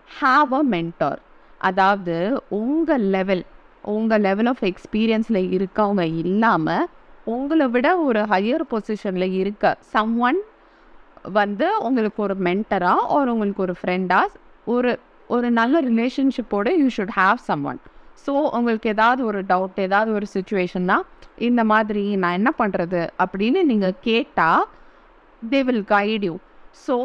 have 0.09 0.51
a 0.53 0.63
mentor 0.71 1.21
அதாவது 1.61 2.15
உங்கள் 2.59 3.05
level 3.15 3.43
உங்கள் 3.89 4.21
level 4.21 4.49
of 4.51 4.63
எக்ஸ்பீரியன்ஸில் 4.63 5.41
இருக்கவங்க 5.57 6.03
இல்லாமல் 6.23 6.85
உங்களை 7.27 7.65
விட 7.67 7.87
ஒரு 7.99 8.21
higher 8.31 8.65
பொசிஷனில் 8.71 9.35
இருக்க 9.41 9.75
சம் 9.93 10.13
ஒன் 10.19 10.39
வந்து 11.33 11.67
உங்களுக்கு 11.81 12.19
ஒரு 12.23 12.35
மென்டராக 12.47 13.07
ஒரு 13.09 13.29
உங்களுக்கு 13.31 13.61
ஒரு 13.61 13.75
ஃப்ரெண்டாக 13.79 14.35
ஒரு 14.67 14.91
ஒரு 15.27 15.47
நல்ல 15.51 15.81
ரிலேஷன்ஷிப்போடு 15.81 16.71
you 16.81 16.87
should 16.97 17.15
have 17.17 17.39
someone 17.71 17.79
so 18.25 18.33
உங்களுக்கு 18.57 18.87
ஏதாவது 18.95 19.21
ஒரு 19.25 19.39
டவுட் 19.51 19.79
ஏதாவது 19.87 20.11
ஒரு 20.13 20.27
சுச்சுவேஷன்னா 20.33 20.97
இந்த 21.47 21.61
மாதிரி 21.63 22.03
நான் 22.21 22.37
என்ன 22.39 22.51
பண்ணுறது 22.57 23.01
அப்படின்னு 23.23 23.61
நீங்கள் 23.63 23.99
கேட்டால் 24.07 24.65
they 25.41 25.61
will 25.69 25.85
guide 25.95 26.25
you 26.29 26.35
so 26.85 26.95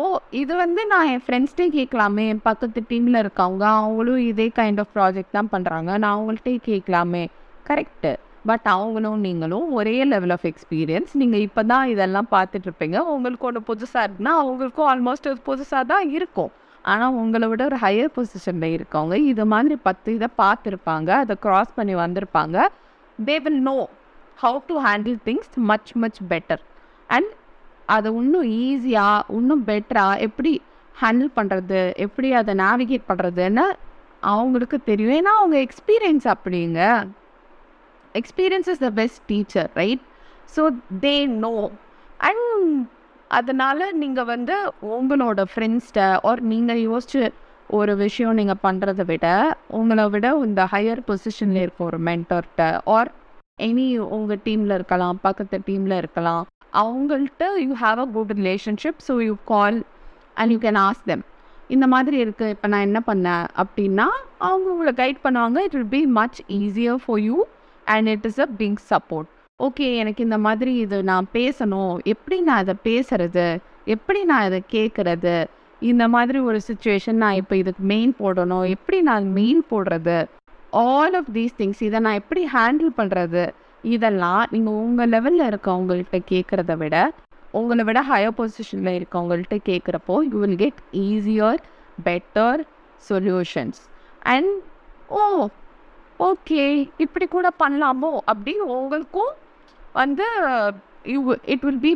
இது 0.40 0.52
வந்து 0.56 0.82
நான் 0.92 1.08
என் 1.12 1.24
ஃப்ரெண்ட்ஸ்டே 1.26 1.66
கேட்கலாமே. 1.76 2.24
என் 2.32 2.46
பக்கத்து 2.48 2.80
டீமில் 2.90 3.18
இருக்கவங்க 3.22 3.64
அவங்களும் 3.80 4.22
இதே 4.30 4.46
கைண்ட் 4.58 4.80
ஆஃப் 4.82 4.92
ப்ராஜெக்ட் 4.96 5.36
தான் 5.36 5.50
பண்ணுறாங்க 5.52 5.90
நான் 6.02 6.14
அவங்கள்ட்டே 6.14 6.54
கேட்கலாமே. 6.68 7.24
கரெக்டு 7.68 8.12
பட் 8.48 8.66
அவங்களும் 8.74 9.20
நீங்களும் 9.26 9.66
ஒரே 9.78 9.96
லெவல் 10.12 10.32
ஆஃப் 10.36 10.46
எக்ஸ்பீரியன்ஸ் 10.50 11.12
நீங்கள் 11.20 11.44
இப்போ 11.46 11.62
தான் 11.72 11.86
இதெல்லாம் 11.88 12.28
பார்த்துட்ருப்பீங்க 12.36 12.98
உங்களுக்கு 13.14 13.46
ஒன்று 13.48 13.62
புதுசாக 13.70 14.04
இருக்குன்னா 14.06 14.34
அவங்களுக்கும் 14.42 14.88
ஆல்மோஸ்ட் 14.92 15.28
அது 15.30 15.40
புதுசாக 15.50 15.84
தான் 15.92 16.06
இருக்கும். 16.16 16.50
ஆனால் 16.92 17.16
உங்களை 17.22 17.46
விட 17.48 17.62
ஒரு 17.70 17.78
ஹையர் 17.84 18.14
பொசிஷனில் 18.16 18.74
இருக்கவங்க 18.76 19.16
இது 19.32 19.44
மாதிரி 19.52 19.76
பத்து 19.88 20.14
இதை 20.18 20.28
பார்த்துருப்பாங்க 20.42 21.10
அதை 21.22 21.36
க்ராஸ் 21.44 21.76
பண்ணி 21.78 21.94
வந்திருப்பாங்க. 22.04 22.56
They 23.18 23.36
will 23.44 23.62
know 23.70 23.76
how 24.42 24.60
to 24.70 24.76
handle 24.86 25.18
things 25.28 25.54
much 25.70 25.92
much 26.02 26.20
better 26.32 26.62
and 27.08 27.30
அதை 27.96 28.10
இன்னும் 28.20 28.48
ஈஸியாக 28.64 29.24
இன்னும் 29.38 29.64
பெட்டராக 29.70 30.24
எப்படி 30.26 30.52
ஹேண்டில் 31.02 31.30
பண்ணுறது 31.38 31.80
எப்படி 32.06 32.28
அதை 32.40 32.54
நேவிகேட் 32.64 33.08
பண்ணுறதுன்னு 33.10 33.66
அவங்களுக்கு 34.32 34.78
தெரியும். 34.90 35.16
ஏன்னா 35.18 35.32
அவங்க 35.40 35.56
எக்ஸ்பீரியன்ஸ் 35.66 36.26
அப்படிங்க 36.34 36.80
experience 38.20 38.70
is 38.72 38.82
the 38.86 38.90
best 39.00 39.22
teacher 39.26 39.70
right 39.80 40.02
so 40.56 40.62
they 41.04 41.14
know 41.44 41.52
and 42.28 42.42
அதனால் 43.30 43.84
நீங்கள் 43.94 44.28
வந்து 44.30 44.54
உங்களோட 44.94 45.40
ஃப்ரெண்ட்ஸ்கிட்ட 45.50 46.04
ஆர் 46.22 46.42
நீங்கள் 46.44 46.82
யோசிச்சு 46.86 47.22
ஒரு 47.70 47.92
விஷயம் 47.96 48.38
நீங்கள் 48.40 48.62
பண்ணுறத 48.62 49.02
விட 49.04 49.26
உங்களை 49.70 50.04
விட 50.08 50.28
இந்த 50.44 50.62
ஹையர் 50.72 51.02
பொசிஷனில் 51.08 51.62
இருக்க 51.62 51.82
ஒரு 51.84 51.98
மென்டர்கிட்ட 52.08 52.62
ஆர் 52.88 53.10
எனி 53.58 53.86
உங்கள் 54.08 54.42
டீமில் 54.44 54.74
இருக்கலாம் 54.74 55.18
பக்கத்து 55.22 55.58
டீமில் 55.66 55.96
இருக்கலாம் 55.98 56.44
அவங்கள்ட்ட 56.74 57.44
you 57.64 57.72
have 57.74 58.00
a 58.00 58.06
good 58.06 58.32
relationship 58.32 59.00
so 59.08 59.14
you 59.22 59.34
call 59.44 59.78
and 60.34 60.52
you 60.52 60.58
can 60.58 60.80
ask 60.80 61.06
them 61.06 61.24
இந்த 61.70 61.86
மாதிரி 61.86 62.16
இருக்குது 62.24 62.52
இப்போ 62.54 62.68
நான் 62.68 62.86
என்ன 62.88 63.00
பண்ணேன் 63.06 63.44
அப்படின்னா 63.56 64.06
அவங்க 64.38 64.66
உங்களை 64.70 64.92
கைட் 64.94 65.20
பண்ணுவாங்க. 65.24 65.58
It 65.66 65.74
will 65.74 65.92
be 65.96 66.02
much 66.20 66.38
easier 66.60 67.00
for 67.04 67.20
you 67.20 67.36
and 67.86 68.08
it 68.08 68.26
is 68.26 68.40
a 68.40 68.48
big 68.58 68.78
support 68.90 69.28
okay 69.64 69.86
எனக்கு 69.96 70.20
இந்த 70.22 70.38
மாதிரி 70.38 70.72
இது 70.74 70.98
நான் 71.02 71.26
பேசணும். 71.32 71.94
எப்படி 72.12 72.36
நான் 72.40 72.62
இதை 72.64 72.74
பேசுறது? 72.88 73.46
எப்படி 73.94 74.20
நான் 74.24 74.46
இதை 74.46 74.60
கேட்குறது 74.72 75.34
இந்த 75.80 76.04
மாதிரி 76.08 76.38
ஒரு 76.38 76.60
சுச்சுவேஷன் 76.68 77.18
நான் 77.22 77.38
இப்போ 77.40 77.54
இதுக்கு 77.56 77.82
மெயின் 77.82 78.12
போடணும். 78.18 78.64
எப்படி 78.74 78.98
நான் 79.00 79.26
மெயின் 79.38 79.60
போடுறது? 79.70 80.18
ஆல் 80.70 81.14
ஆஃப் 81.14 81.30
தீஸ் 81.32 81.56
திங்ஸ் 81.58 81.82
இதை 81.88 82.00
நான் 82.00 82.20
எப்படி 82.22 82.42
ஹேண்டில் 82.54 82.92
பண்ணுறது 82.96 83.42
இதெல்லாம் 83.94 84.42
நீங்கள் 84.50 84.78
உங்கள் 84.84 85.08
லெவலில் 85.08 85.46
இருக்கவங்கள்ட்ட 85.50 86.18
கேட்குறத 86.32 86.76
விட 86.76 86.96
உங்களை 87.52 87.84
விட 87.84 88.00
ஹையர் 88.10 88.36
பொசிஷனில் 88.38 88.96
இருக்கவங்கள்ட்ட 88.98 89.56
கேட்குறப்போ 89.68 90.16
you 90.32 90.38
will 90.42 90.60
get 90.64 90.80
easier 91.06 91.60
better 92.04 92.60
solutions 93.08 93.80
and 94.34 94.52
oh 95.20 95.22
okay 96.20 96.64
இப்படி 96.98 97.26
கூட 97.26 97.48
பண்ணலாமோ? 97.62 98.10
அப்படின்னு 98.32 98.64
உங்களுக்கும் 98.78 99.32
வந்து 99.94 100.26
you 101.04 101.20
it 101.44 101.64
will 101.64 101.80
be 101.80 101.92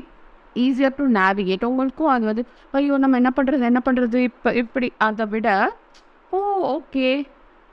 easier 0.57 0.97
to 0.97 1.05
navigate 1.13 1.65
உங்களுக்கும் 1.65 2.09
அது 2.09 2.25
வந்து 2.25 2.45
ஐயோ 2.73 2.97
நம்ம 2.97 3.17
என்ன 3.17 3.31
பண்ணுறது 3.37 3.65
என்ன 3.65 3.81
பண்ணுறது 3.87 4.19
இப்போ 4.19 4.55
இப்படி 4.55 4.93
அதை 4.99 5.27
விட 5.27 5.49
ஓ 6.33 6.41
ஓகே 6.75 7.09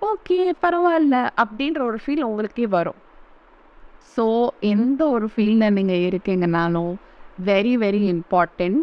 ஓகே 0.01 0.51
பரவாயில்ல 0.61 1.31
அப்படின்ற 1.37 1.79
ஒரு 1.81 1.97
ஃபீல் 2.05 2.23
உங்களுக்கே 2.23 2.65
வரும். 2.67 2.99
ஸோ 4.17 4.23
எந்த 4.61 5.09
ஒரு 5.09 5.27
ஃபீல்டில் 5.27 5.73
நீங்கள் 5.73 6.05
இருக்கீங்கனாலும் 6.09 6.93
very 7.43 7.77
very 7.77 8.01
important 8.13 8.79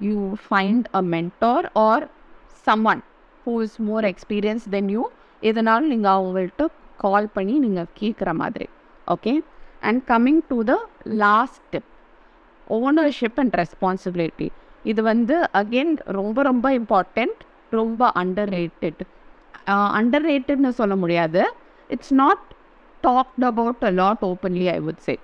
you 0.00 0.16
find 0.46 0.86
a 0.92 1.02
mentor 1.12 1.66
or 1.84 2.06
someone 2.66 3.02
who 3.46 3.62
is 3.62 3.80
more 3.80 4.04
experience 4.04 4.66
then 4.70 4.88
you 4.88 5.02
எதனாலும் 5.42 5.88
நீங்கள் 5.88 6.16
அவங்கள்ட்ட 6.16 6.66
கால் 6.96 7.28
பண்ணி 7.28 7.58
நீங்கள் 7.58 7.92
கேட்குற 8.00 8.32
மாதிரி 8.32 8.66
okay 9.06 9.32
and 9.82 10.02
coming 10.08 10.42
to 10.48 10.64
the 10.64 10.88
last 11.04 11.62
step 11.62 11.90
ownership 12.70 13.38
and 13.38 13.54
responsibility 13.54 14.50
இது 14.84 15.02
வந்து 15.02 15.48
அகெயின் 15.54 15.96
ரொம்ப 16.06 16.42
ரொம்ப 16.42 16.70
இம்பார்ட்டண்ட் 16.72 17.38
ரொம்ப 17.70 18.12
அண்டர் 18.14 18.50
ரேட்டட் 18.50 19.02
அண்டர் 19.66 20.22
ரேட்டட்னு 20.22 20.68
சொல்ல 20.68 20.96
முடியாது. 20.96 21.52
It's 21.90 22.12
not 22.12 22.44
talked 23.02 23.44
about 23.44 23.84
a 23.84 23.90
lot 23.90 24.24
openly 24.24 24.70
I 24.70 24.80
would 24.80 24.98
say 24.98 25.18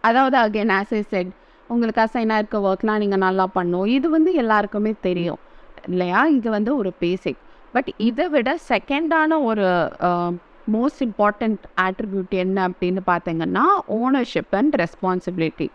அதாவது 0.00 0.36
அகெயின் 0.36 0.72
ஆஸ் 0.72 0.94
ஐ 0.94 1.02
செட் 1.02 1.30
உங்களுக்கு 1.68 2.00
அசைனாக 2.00 2.36
இருக்க 2.36 2.58
ஒர்க்லாம் 2.58 2.98
நீங்கள் 2.98 3.18
நல்லா 3.18 3.46
பண்ணும் 3.46 3.86
இது 3.86 4.10
வந்து 4.10 4.34
எல்லாருக்குமே 4.34 4.94
தெரியும் 5.00 5.38
இல்லையா? 5.86 6.26
இது 6.26 6.50
வந்து 6.50 6.76
ஒரு 6.76 6.92
பேசிக் 6.92 7.38
பட் 7.72 7.88
இதை 7.96 8.28
விட 8.28 8.58
செகண்டான 8.68 9.42
ஒரு 9.42 9.66
uh, 10.00 10.30
மோஸ்ட் 10.74 11.02
இம்பார்ட்டண்ட் 11.06 11.62
ஆட்ரிபியூட் 11.86 12.34
என்ன 12.44 12.68
அப்படின்னு 12.70 13.02
பார்த்தீங்கன்னா 13.10 13.64
ஓனர்ஷிப் 13.98 14.54
அண்ட் 14.60 14.74
ரெஸ்பான்சிபிலிட்டி 14.82 15.68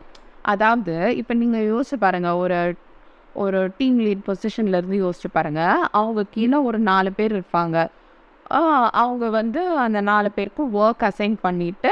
அதாவது 0.54 0.96
இப்போ 1.20 1.34
நீங்கள் 1.42 1.68
யோசிச்சு 1.74 1.98
பாருங்கள் 2.06 2.40
ஒரு 2.44 2.60
ஒரு 3.44 3.60
டீம் 3.78 3.98
லீட் 4.06 4.26
பொசிஷன்லேருந்து 4.28 4.98
யோசிச்சு 5.04 5.30
பாருங்கள் 5.38 5.86
அவங்க 6.00 6.22
கீழே 6.36 6.58
ஒரு 6.68 6.80
நாலு 6.90 7.10
பேர் 7.20 7.34
இருப்பாங்க. 7.38 7.78
அவங்க 9.04 9.26
வந்து 9.40 9.62
அந்த 9.86 10.00
நாலு 10.10 10.30
பேருக்கும் 10.36 10.74
ஒர்க் 10.82 11.06
அசைன் 11.10 11.36
பண்ணிவிட்டு 11.46 11.92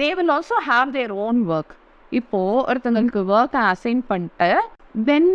they 0.00 0.08
will 0.18 0.32
also 0.36 0.56
have 0.70 0.90
their 0.96 1.12
own 1.26 1.40
work 1.54 1.74
இப்போது 2.18 2.64
ஒருத்தங்களுக்கு 2.70 3.20
ஒர்க்கை 3.36 3.62
அசைன் 3.72 4.02
பண்ணிட்டு 4.10 4.50
தென் 5.08 5.30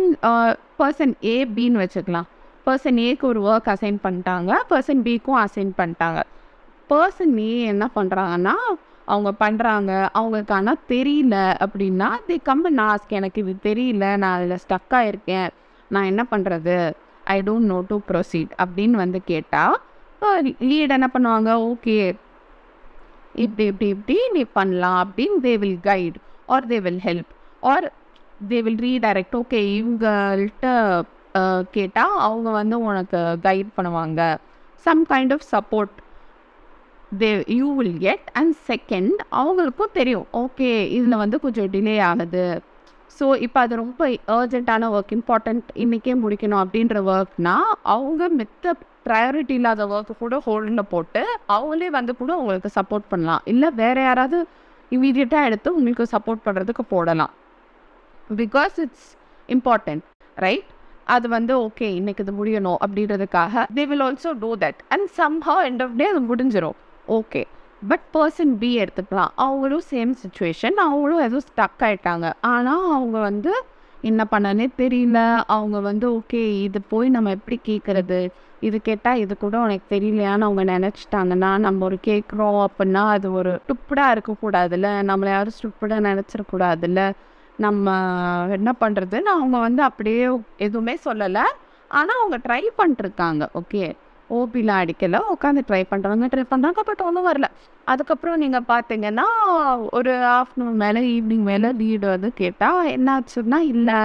பர்சன் 0.80 1.14
ஏ 1.32 1.36
பின்னு 1.56 1.80
வச்சுக்கலாம். 1.84 2.28
பர்சன் 2.66 3.00
ஏக்கு 3.08 3.24
ஒரு 3.32 3.40
ஒர்க் 3.50 3.70
அசைன் 3.74 3.98
பண்ணிட்டாங்க 4.04 4.52
பர்சன் 4.70 5.02
பிக்கும் 5.06 5.40
அசைன் 5.46 5.72
பண்ணிட்டாங்க. 5.80 6.20
பர்சன் 6.92 7.34
ஏ 7.46 7.52
என்ன 7.72 7.84
பண்ணுறாங்கன்னா 7.96 8.54
அவங்க 9.12 9.30
பண்ணுறாங்க 9.42 9.92
அவங்களுக்கு 10.18 10.54
ஆனால் 10.56 10.82
தெரியல 10.92 11.36
அப்படின்னா 11.64 12.08
தி 12.26 12.36
கம்பன் 12.48 12.78
நாஸ்க் 12.80 13.16
எனக்கு 13.18 13.40
இது 13.44 13.54
தெரியல 13.68 14.04
நான் 14.22 14.36
அதில் 14.38 14.62
ஸ்டக்காக 14.64 15.10
இருக்கேன் 15.12 15.48
நான் 15.94 16.08
என்ன 16.10 16.22
பண்ணுறது 16.32 16.76
I 17.34 17.38
don't 17.48 17.70
know 17.72 17.78
to 17.90 17.96
proceed 18.08 18.52
அப்படின்னு 18.62 18.96
வந்து 19.04 19.20
கேட்டால் 19.32 19.76
லீட் 20.70 20.94
என்ன 20.96 21.08
பண்ணுவாங்க? 21.14 21.50
ஓகே 21.70 21.96
இப்படி 23.44 23.64
இப்படி 23.70 23.88
இப்படி 23.94 24.16
நீ 24.36 24.42
பண்ணலாம். 24.58 24.98
அப்படின்னு 25.04 25.38
they 25.46 25.54
will 25.62 25.80
guide 25.88 26.16
or 26.54 26.66
they 26.72 26.78
will 26.86 27.02
help 27.06 27.30
or 27.72 27.86
they 28.50 28.58
will 28.66 28.80
redirect 28.88 29.36
okay 29.40 29.60
இவங்கள்ட்ட 29.78 30.68
கேட்டால் 31.76 32.16
அவங்க 32.26 32.48
வந்து 32.60 32.76
உனக்கு 32.88 33.18
கைட் 33.46 33.70
பண்ணுவாங்க. 33.76 34.20
Some 34.86 35.02
kind 35.12 35.34
of 35.36 35.46
support 35.54 35.96
they 37.20 37.28
you 37.58 37.68
will 37.78 37.96
get 38.04 38.26
and 38.40 38.54
second 38.70 39.20
அவங்களுக்கும் 39.38 39.94
தெரியும். 39.98 40.26
ஓகே 40.42 40.68
இதில் 40.96 41.20
வந்து 41.22 41.36
கொஞ்சம் 41.44 41.70
டிலே 41.72 41.94
ஆகுது. 42.08 42.44
ஸோ 43.16 43.26
இப்போ 43.46 43.58
அது 43.64 43.74
ரொம்ப 43.82 44.02
அர்ஜென்ட்டான 44.34 44.88
ஒர்க் 44.96 45.14
இம்பார்ட்டண்ட் 45.16 45.70
இன்றைக்கே 45.84 46.14
முடிக்கணும் 46.24 46.62
அப்படின்ற 46.64 47.00
ஒர்க்னால் 47.14 47.70
அவங்க 47.94 48.28
மித்த 48.40 48.74
ப்ரையாரிட்டி 49.06 49.54
இல்லாத 49.60 49.86
ஒர்க்கு 49.94 50.14
கூட 50.22 50.36
ஹோல்டில் 50.46 50.90
போட்டு 50.92 51.22
அவங்களே 51.54 51.88
வந்து 51.98 52.12
கூட 52.20 52.32
உங்களுக்கு 52.40 52.70
சப்போர்ட் 52.78 53.10
பண்ணலாம். 53.12 53.42
இல்லை 53.52 53.70
வேறு 53.80 54.02
யாராவது 54.08 54.38
இமீடியட்டாக 54.92 55.48
எடுத்து 55.48 55.68
உங்களுக்கு 55.78 56.06
சப்போர்ட் 56.14 56.44
பண்ணுறதுக்கு 56.46 56.84
போடலாம். 56.94 57.32
பிகாஸ் 58.42 58.76
இட்ஸ் 58.84 59.08
இம்பார்ட்டண்ட் 59.48 60.04
ரைட் 60.44 60.70
அது 61.16 61.26
வந்து 61.36 61.52
ஓகே 61.66 61.86
இன்னைக்கு 61.98 62.24
இது 62.24 62.34
முடியணும் 62.40 62.78
அப்படின்றதுக்காக 62.84 63.64
they 63.76 63.84
will 63.92 64.04
also 64.06 64.32
do 64.44 64.50
that 64.64 64.80
and 64.94 65.08
somehow 65.20 65.62
end 65.68 65.82
of 65.86 65.96
day 66.00 66.06
அது 66.12 66.22
முடிஞ்சிடும் 66.30 66.78
ஓகே 67.18 67.42
பட் 67.90 68.04
பர்சன் 68.14 68.52
பி 68.60 68.70
எடுத்துக்கலாம். 68.82 69.32
அவங்களும் 69.44 69.84
சேம் 69.90 70.12
சுச்சுவேஷன் 70.22 70.76
அவங்களும் 70.84 71.22
எதுவும் 71.26 71.46
ஸ்டக் 71.50 71.82
ஆகிட்டாங்க 71.86 72.26
ஆனால் 72.40 72.84
அவங்க 72.96 73.18
வந்து 73.28 73.52
என்ன 74.08 74.22
பண்ணனே 74.30 74.66
தெரியல. 74.82 75.18
அவங்க 75.54 75.78
வந்து 75.80 76.06
ஓகே 76.18 76.42
இது 76.66 76.80
போய் 76.92 77.08
நம்ம 77.08 77.30
எப்படி 77.30 77.56
கேட்குறது 77.68 78.18
இது 78.68 78.78
கேட்டால் 78.82 79.20
இது 79.22 79.34
கூட 79.36 79.56
உனக்கு 79.58 79.86
தெரியலையான்னு 79.94 80.46
அவங்க 80.48 80.64
நினச்சிட்டாங்கன்னா 80.64 81.50
நம்ம 81.66 81.84
ஒரு 81.84 81.98
கேட்குறோம் 82.06 82.60
அப்படின்னா 82.66 83.02
அது 83.14 83.28
ஒரு 83.32 83.52
ஸ்டுப்பிடாக 83.64 84.14
இருக்கக்கூடாதுல்ல. 84.16 84.88
நம்மளை 85.10 85.30
யாரும் 85.36 85.56
ஸ்டுப்பிடாக 85.58 86.06
நினச்சிடக்கூடாதுல்ல. 86.08 87.02
நம்ம 87.56 87.94
என்ன 88.58 88.70
பண்ணுறதுன்னு 88.80 89.32
அவங்க 89.36 89.56
வந்து 89.58 89.82
அப்படியே 89.82 90.28
எதுவுமே 90.66 90.94
சொல்லலை. 91.04 91.44
ஆனால் 91.90 92.20
அவங்க 92.20 92.38
ட்ரை 92.46 92.62
பண்ணிட்டுருக்காங்க 92.78 93.44
ஓகே 93.60 93.84
ஓபிலாம் 94.38 94.80
அடிக்கலை. 94.82 95.20
உட்காந்து 95.34 95.62
ட்ரை 95.68 95.82
பண்ணுறாங்க 95.92 96.26
ட்ரை 96.32 96.44
பண்ணுறாங்க 96.52 96.80
பட் 96.88 97.04
ஒன்றும் 97.08 97.28
வரல. 97.30 97.48
அதுக்கப்புறம் 97.92 98.42
நீங்கள் 98.42 98.68
பார்த்தீங்கன்னா 98.72 99.26
ஒரு 99.98 100.12
ஆஃப்டர்நூன் 100.38 100.78
மேலே 100.84 101.00
ஈவினிங் 101.14 101.46
மேலே 101.50 101.70
லீடு 101.80 102.06
வந்து 102.14 102.30
கேட்டால் 102.42 102.90
என்னாச்சுன்னா 102.96 103.60
இல்லை 103.72 103.98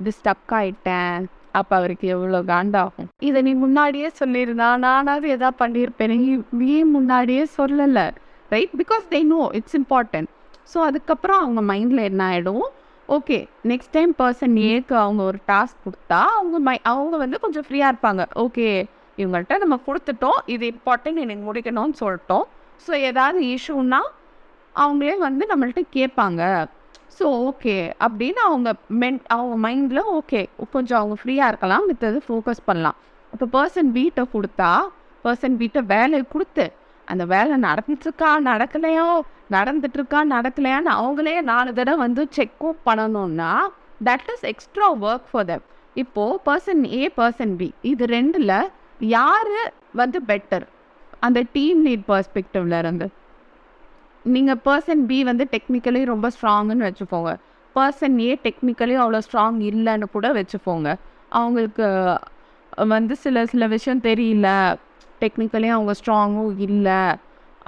இது 0.00 0.12
ஸ்டக் 0.18 0.54
ஆகிட்டேன் 0.60 1.16
அப்போ 1.58 1.72
அவருக்கு 1.80 2.06
எவ்வளோ 2.14 2.38
காண்டாகும்? 2.52 3.08
இதை 3.28 3.40
நீ 3.48 3.52
முன்னாடியே 3.64 4.08
சொல்லியிருந்தா 4.20 4.68
நானாவது 4.84 5.26
எதா 5.36 5.50
பண்ணியிருப்பேன். 5.62 6.14
நீ 6.60 6.68
ஏன் 6.78 6.94
முன்னாடியே 6.96 7.44
சொல்லலை. 7.58 8.06
Right 8.54 8.74
because 8.80 9.04
they 9.12 9.20
know 9.34 9.42
it's 9.58 9.76
important 9.78 10.30
so 10.72 10.78
அதுக்கப்புறம் 10.88 11.40
அவங்க 11.42 11.60
மைண்டில் 11.70 12.08
என்ன 12.08 12.22
ஆகிடும் 12.32 12.66
ஓகே 13.08 13.38
நெக்ஸ்ட் 13.70 13.94
டைம் 13.96 14.12
பர்சன் 14.20 14.54
ஏக்கு 14.68 14.94
அவங்க 15.04 15.22
ஒரு 15.30 15.38
டாஸ்க் 15.50 15.80
கொடுத்தா 15.86 16.20
அவங்க 16.36 16.58
மை 16.68 16.76
அவங்க 16.92 17.16
வந்து 17.22 17.38
கொஞ்சம் 17.42 17.64
ஃப்ரீயாக 17.66 17.92
இருப்பாங்க. 17.92 18.22
ஓகே 18.44 18.68
இவங்கள்ட்ட 19.18 19.56
நம்ம 19.62 19.76
கொடுத்துட்டோம் 19.88 20.38
இது 20.54 20.64
இம்பார்ட்டன்ட் 20.74 21.22
எனக்கு 21.24 21.44
முடிக்கணும்னு 21.48 21.96
சொல்லிட்டோம். 22.02 22.46
ஸோ 22.84 22.92
ஏதாவது 23.08 23.40
இஷ்யூன்னா 23.54 24.00
அவங்களே 24.76 25.16
வந்து 25.26 25.44
நம்மள்ட்ட 25.50 25.82
கேட்பாங்க. 25.96 26.42
ஸோ 27.16 27.24
ஓகே 27.48 27.76
அப்படின்னு 28.04 28.40
அவங்க 28.48 28.68
மென் 29.00 29.20
அவங்க 29.34 29.56
மைண்டில் 29.66 30.10
ஓகே 30.18 30.40
கொஞ்சம் 30.74 31.00
அவங்க 31.00 31.16
ஃப்ரீயாக 31.20 31.50
இருக்கலாம் 31.52 31.84
மித்தது 31.90 32.18
ஃபோக்கஸ் 32.26 32.66
பண்ணலாம். 32.68 32.96
இப்போ 33.32 33.46
பர்சன் 33.56 33.90
வீட்டை 33.98 34.22
கொடுத்தா 34.34 34.70
பர்சன் 35.24 35.56
வீட்டை 35.60 35.80
வேலையை 35.92 36.24
கொடுத்து 36.32 36.64
அந்த 37.08 37.24
வேலை 37.34 37.54
நடந்துட்டுருக்கா 37.68 38.30
நடக்கலையோ 38.50 39.08
நடந்துட்டுருக்கா 39.56 40.20
நடக்கலையான்னு 40.34 40.90
அவங்களே 41.00 41.34
நாலு 41.50 41.70
தடவை 41.78 41.98
வந்து 42.04 42.22
செக்கும் 42.36 42.78
பண்ணணும்னா 42.86 43.50
that 44.08 44.28
is 44.34 44.46
extra 44.52 44.86
work 45.08 45.28
for 45.30 45.48
them 45.50 45.64
இப்போது 46.02 46.38
பர்சன் 46.46 46.82
ஏ 47.00 47.02
பர்சன் 47.18 47.54
பி 47.60 47.68
இது 47.90 48.04
ரெண்டில் 48.14 48.54
யார் 49.00 49.52
வந்து 49.92 50.20
பெட்டர் 50.26 50.66
அந்த 51.20 51.42
டீம் 51.52 51.86
லீட் 51.86 52.04
பர்ஸ்பெக்டிவ்ல 52.08 52.78
இருந்து. 52.78 53.06
நீங்கள் 54.24 54.60
பர்சன் 54.64 55.02
பி 55.06 55.24
வந்து 55.24 55.46
டெக்னிக்கலி 55.50 56.04
ரொம்ப 56.04 56.30
ஸ்ட்ராங்குன்னு 56.36 56.88
வச்சுப்போங்க 56.88 57.36
பர்சன் 57.76 58.18
ஏ 58.18 58.38
டெக்னிக்கலி 58.42 58.94
அவ்வளோ 59.02 59.20
ஸ்ட்ராங் 59.26 59.60
இல்லைன்னு 59.70 60.06
கூட 60.12 60.32
வச்சுப்போங்க 60.32 60.94
அவங்களுக்கு 61.28 61.86
வந்து 62.76 63.16
சில 63.16 63.46
சில 63.46 63.66
விஷயம் 63.66 64.00
தெரியல. 64.00 64.76
டெக்னிக்கலி 65.20 65.68
அவங்க 65.68 65.94
ஸ்ட்ராங்கும் 66.04 66.58
இல்லை. 66.58 67.02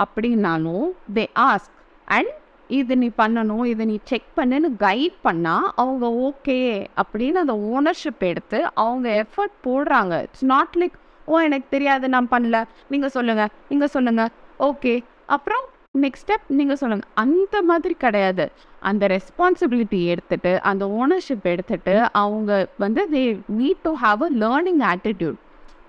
அப்படின்னாலும் 0.04 0.86
தே 1.14 1.24
ஆஸ்க் 1.34 1.74
அண்ட் 2.04 2.32
இது 2.68 2.96
நீ 2.96 3.08
பண்ணணும் 3.18 3.64
இதை 3.64 3.86
நீ 3.86 3.98
செக் 4.04 4.30
பண்ணுன்னு 4.36 4.68
கைட் 4.78 5.16
பண்ணால் 5.24 5.66
அவங்க 5.74 6.06
ஓகே 6.28 6.86
அப்படின்னு 7.02 7.42
அந்த 7.44 7.54
ஓனர்ஷிப் 7.72 8.18
எடுத்து 8.18 8.64
அவங்க 8.74 9.24
எஃபர்ட் 9.24 9.56
போடுறாங்க. 9.66 10.22
இட்ஸ் 10.22 10.44
நாட் 10.44 10.76
லைக் 10.80 10.96
ஓ 11.26 11.40
எனக்கு 11.48 11.68
தெரியாது 11.74 12.06
நான் 12.14 12.32
பண்ணல. 12.34 12.56
நீங்கள் 12.92 13.14
சொல்லுங்கள் 13.16 13.50
நீங்கள் 13.70 13.92
சொல்லுங்கள் 13.96 14.30
ஓகே. 14.68 14.94
அப்புறம் 15.36 15.64
நெக்ஸ்ட் 16.04 16.24
ஸ்டெப் 16.24 16.46
நீங்கள் 16.58 16.78
சொல்லுங்கள் 16.80 17.10
அந்த 17.22 17.56
மாதிரி 17.68 17.94
கிடையாது. 18.04 18.44
அந்த 18.88 19.04
ரெஸ்பான்சிபிலிட்டி 19.14 20.00
எடுத்துட்டு 20.12 20.52
அந்த 20.70 20.84
ஓனர்ஷிப் 21.00 21.46
எடுத்துட்டு 21.52 21.94
அவங்க 22.22 22.50
வந்து 22.84 23.02
they 23.14 23.22
need 23.60 23.82
to 23.86 23.92
have 24.04 24.22
a 24.28 24.30
learning 24.44 24.82
attitude 24.92 25.38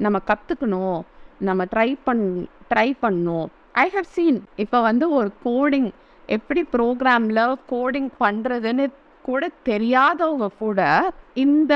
நம்ம 0.06 0.18
கற்றுக்கணும் 0.30 1.00
நம்ம 1.48 1.62
ட்ரை 1.74 1.90
பண் 2.08 2.24
ட்ரை 2.72 2.90
பண்ணணும். 3.04 3.48
ஐ 3.84 3.86
ஹவ் 3.96 4.10
சீன் 4.16 4.40
இப்போ 4.64 4.78
வந்து 4.90 5.06
ஒரு 5.18 5.30
கோடிங் 5.48 5.90
எப்படி 6.30 6.62
ப்ரோக்ராமில் 6.76 7.42
கோடிங் 7.74 8.10
பண்ணுறதுன்னு 8.24 8.86
கூட 9.26 9.44
தெரியாதவங்க 9.70 10.48
கூட 10.64 10.82
இந்த 11.46 11.74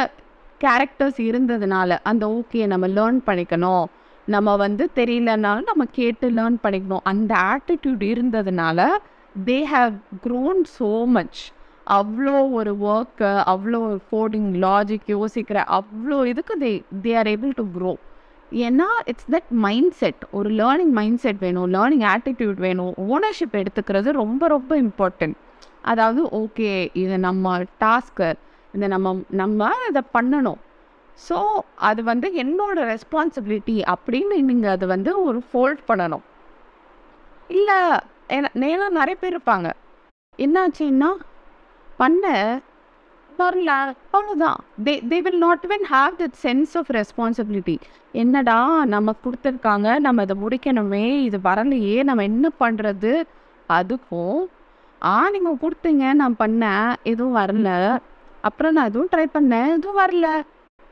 கேரக்டர்ஸ் 0.63 1.19
இருந்ததுனால 1.29 1.97
அந்த 2.11 2.23
ஓகே 2.37 2.61
நம்ம 2.73 2.87
லேர்ன் 2.97 3.19
பண்ணிக்கணும். 3.27 3.85
நம்ம 4.27 4.49
வந்து 4.55 4.83
தெரியலனாலும் 4.99 5.69
நம்ம 5.71 5.85
கேட்டு 5.99 6.27
லேர்ன் 6.37 6.59
பண்ணிக்கணும். 6.63 7.05
அந்த 7.11 7.31
ஆட்டிடியூட் 7.53 8.03
இருந்ததுனால 8.13 8.79
they 9.35 9.59
have 9.73 9.95
grown 10.25 10.61
so 10.77 10.91
much 11.15 11.41
அவ்வளோ 11.87 12.35
ஒரு 12.59 12.71
ஒர்க்கு 12.93 13.29
அவ்வளோ 13.53 13.77
ஒரு 13.87 13.99
கோடிங் 14.11 14.49
லாஜிக் 14.65 15.07
யோசிக்கிற 15.15 15.59
அவ்வளோ 15.77 16.17
இதுக்கு 16.31 16.55
they 16.63 16.71
they 17.05 17.13
are 17.21 17.29
able 17.33 17.53
to 17.59 17.65
grow 17.77 17.93
ஏன்னா 18.65 18.87
இட்ஸ் 19.11 19.29
தட் 19.31 19.51
மைண்ட் 19.65 19.93
செட் 20.01 20.21
ஒரு 20.37 20.49
லேர்னிங் 20.51 20.93
மைண்ட் 20.99 21.19
செட் 21.19 21.39
வேணும் 21.39 21.67
லேர்னிங் 21.75 22.05
ஆட்டிடியூட் 22.13 22.59
வேணும். 22.67 22.93
ஓனர்ஷிப் 23.13 23.57
எடுத்துக்கிறது 23.61 24.11
ரொம்ப 24.21 24.47
ரொம்ப 24.47 24.71
இம்பார்ட்டண்ட் 24.81 25.37
அதாவது 25.91 26.21
ஓகே 26.39 26.71
இது 26.93 27.15
நம்ம 27.27 27.53
டாஸ்க்கு 27.83 28.29
இதை 28.75 28.87
நம்ம 28.95 29.13
நம்ம 29.41 29.69
அதை 29.87 30.01
பண்ணணும். 30.15 30.59
ஸோ 31.27 31.37
அது 31.89 32.01
வந்து 32.11 32.27
என்னோட 32.43 32.77
ரெஸ்பான்சிபிலிட்டி 32.93 33.77
அப்படின்னு 33.93 34.35
நீங்கள் 34.49 34.73
அதை 34.75 34.85
வந்து 34.95 35.11
ஒரு 35.27 35.39
ஃபோல்ட் 35.49 35.81
பண்ணணும். 35.89 36.25
இல்லை 37.57 37.79
ஏன்னா 38.35 38.87
நிறைய 38.99 39.15
பேர் 39.21 39.35
இருப்பாங்க. 39.35 39.69
என்னாச்சுன்னா 40.39 41.09
பண்ண 42.01 42.25
வரல 43.39 43.71
அவ்வளோதான் 44.15 44.59
they 44.85 44.93
they 45.11 45.17
will 45.25 45.41
not 45.45 45.65
when 45.71 45.85
have 45.93 46.13
that 46.21 46.37
sense 46.45 46.73
of 46.79 46.89
responsibility 46.97 47.75
என்னடா 48.21 48.57
நம்ம 48.93 49.13
கொடுத்துருக்காங்க 49.25 49.87
நம்ம 50.05 50.23
இதை 50.27 50.35
முடிக்கணுமே 50.43 51.05
இது 51.27 51.37
வரலையே 51.49 51.97
நம்ம 52.09 52.23
என்ன 52.31 52.47
பண்ணுறது 52.63 53.13
அதுக்கும் 53.77 54.39
ஆ 55.01 55.13
நீங்கள் 55.35 55.61
கொடுத்தீங்க 55.63 56.05
நான் 56.21 56.41
பண்ணேன் 56.43 56.89
எதுவும் 57.11 57.37
வரல. 57.41 57.69
அப்புறம் 58.47 58.73
நான் 58.77 58.89
எதுவும் 58.91 59.11
ட்ரை 59.13 59.25
பண்ணேன் 59.35 59.69
எதுவும் 59.77 59.99
வரல. 60.03 60.27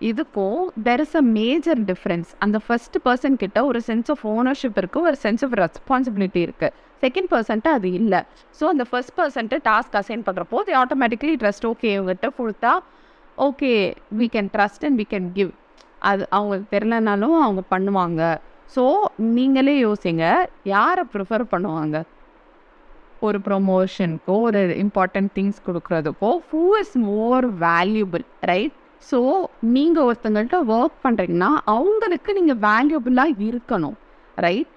இதுக்கும் 0.09 0.59
there 0.87 1.01
is 1.05 1.15
a 1.21 1.23
major 1.37 1.79
difference 1.89 2.29
அந்த 2.45 2.57
ஃபர்ஸ்ட் 2.65 2.97
பர்சன் 3.07 3.39
கிட்ட 3.41 3.59
ஒரு 3.69 3.79
சென்ஸ் 3.87 4.09
ஆஃப் 4.13 4.23
ஓனர்ஷிப் 4.33 4.77
இருக்குது 4.81 5.07
ஒரு 5.09 5.17
சென்ஸ் 5.23 5.43
ஆஃப் 5.47 5.55
ரெஸ்பான்சிபிலிட்டி 5.61 6.41
இருக்குது 6.47 6.75
செகண்ட் 7.03 7.29
பர்சன்ட்டு 7.33 7.71
அது 7.77 7.89
இல்லை. 7.99 8.19
ஸோ 8.59 8.63
அந்த 8.73 8.85
ஃபர்ஸ்ட் 8.91 9.13
பர்சன்ட்டு 9.19 9.59
டாஸ்க் 9.69 9.97
அசைன் 10.01 10.23
பண்ணுறப்போ 10.27 10.59
தி 10.69 10.75
ஆட்டோமேட்டிக்லி 10.83 11.33
ட்ரஸ்ட் 11.43 11.67
ஓகே 11.71 11.89
இவங்ககிட்ட 11.95 12.29
கொடுத்தா 12.39 12.71
okay 13.47 13.71
we 14.19 14.27
can 14.35 14.51
trust 14.55 14.85
and 14.87 14.99
we 15.01 15.07
can 15.13 15.29
give 15.39 15.51
அது 16.09 16.23
அவங்களுக்கு 16.37 16.67
தெரிலனாலும் 16.75 17.37
அவங்க 17.45 17.61
பண்ணுவாங்க. 17.73 18.21
ஸோ 18.75 18.83
நீங்களே 19.37 19.75
யோசிங்க 19.85 20.25
யாரை 20.73 21.03
ப்ரிஃபர் 21.13 21.45
பண்ணுவாங்க? 21.53 21.97
ஒரு 23.27 23.39
ப்ரொமோஷனுக்கோ 23.47 24.35
ஒரு 24.47 24.61
important 24.83 25.31
things 25.37 25.59
கொடுக்குறதுக்கோ 25.67 26.31
who 26.51 26.63
is 26.81 26.95
more 27.09 27.47
valuable 27.65 28.25
right 28.51 28.75
so 29.11 29.19
நீங்கள் 29.75 30.07
ஒருத்தங்கள்ட்ட 30.09 30.57
ஒர்க் 30.77 30.99
பண்ணுறீங்கன்னா 31.05 31.51
அவங்களுக்கு 31.75 32.33
நீங்கள் 32.39 32.61
வேல்யூபிளாக 32.67 33.39
இருக்கணும் 33.47 33.97
right 34.45 34.69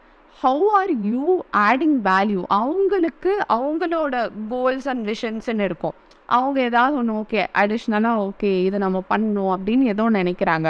how 0.43 0.69
are 0.79 0.93
you 1.11 1.25
adding 1.67 1.99
value 2.09 2.43
அவங்களுக்கு 2.61 3.33
அவங்களோட 3.57 4.15
கோல்ஸ் 4.53 4.89
அண்ட் 4.93 5.05
விஷன்ஸ்ன்னு 5.11 5.67
இருக்கும். 5.69 5.97
அவங்க 6.37 6.59
ஏதாவது 6.69 6.95
ஒன்று 7.01 7.15
ஓகே 7.21 7.41
அடிஷ்னலாக 7.61 8.23
ஓகே 8.27 8.51
இதை 8.67 8.79
நம்ம 8.85 8.99
பண்ணணும் 9.13 9.53
அப்படின்னு 9.55 9.85
ஏதோ 9.95 10.05
நினைக்கிறாங்க. 10.19 10.69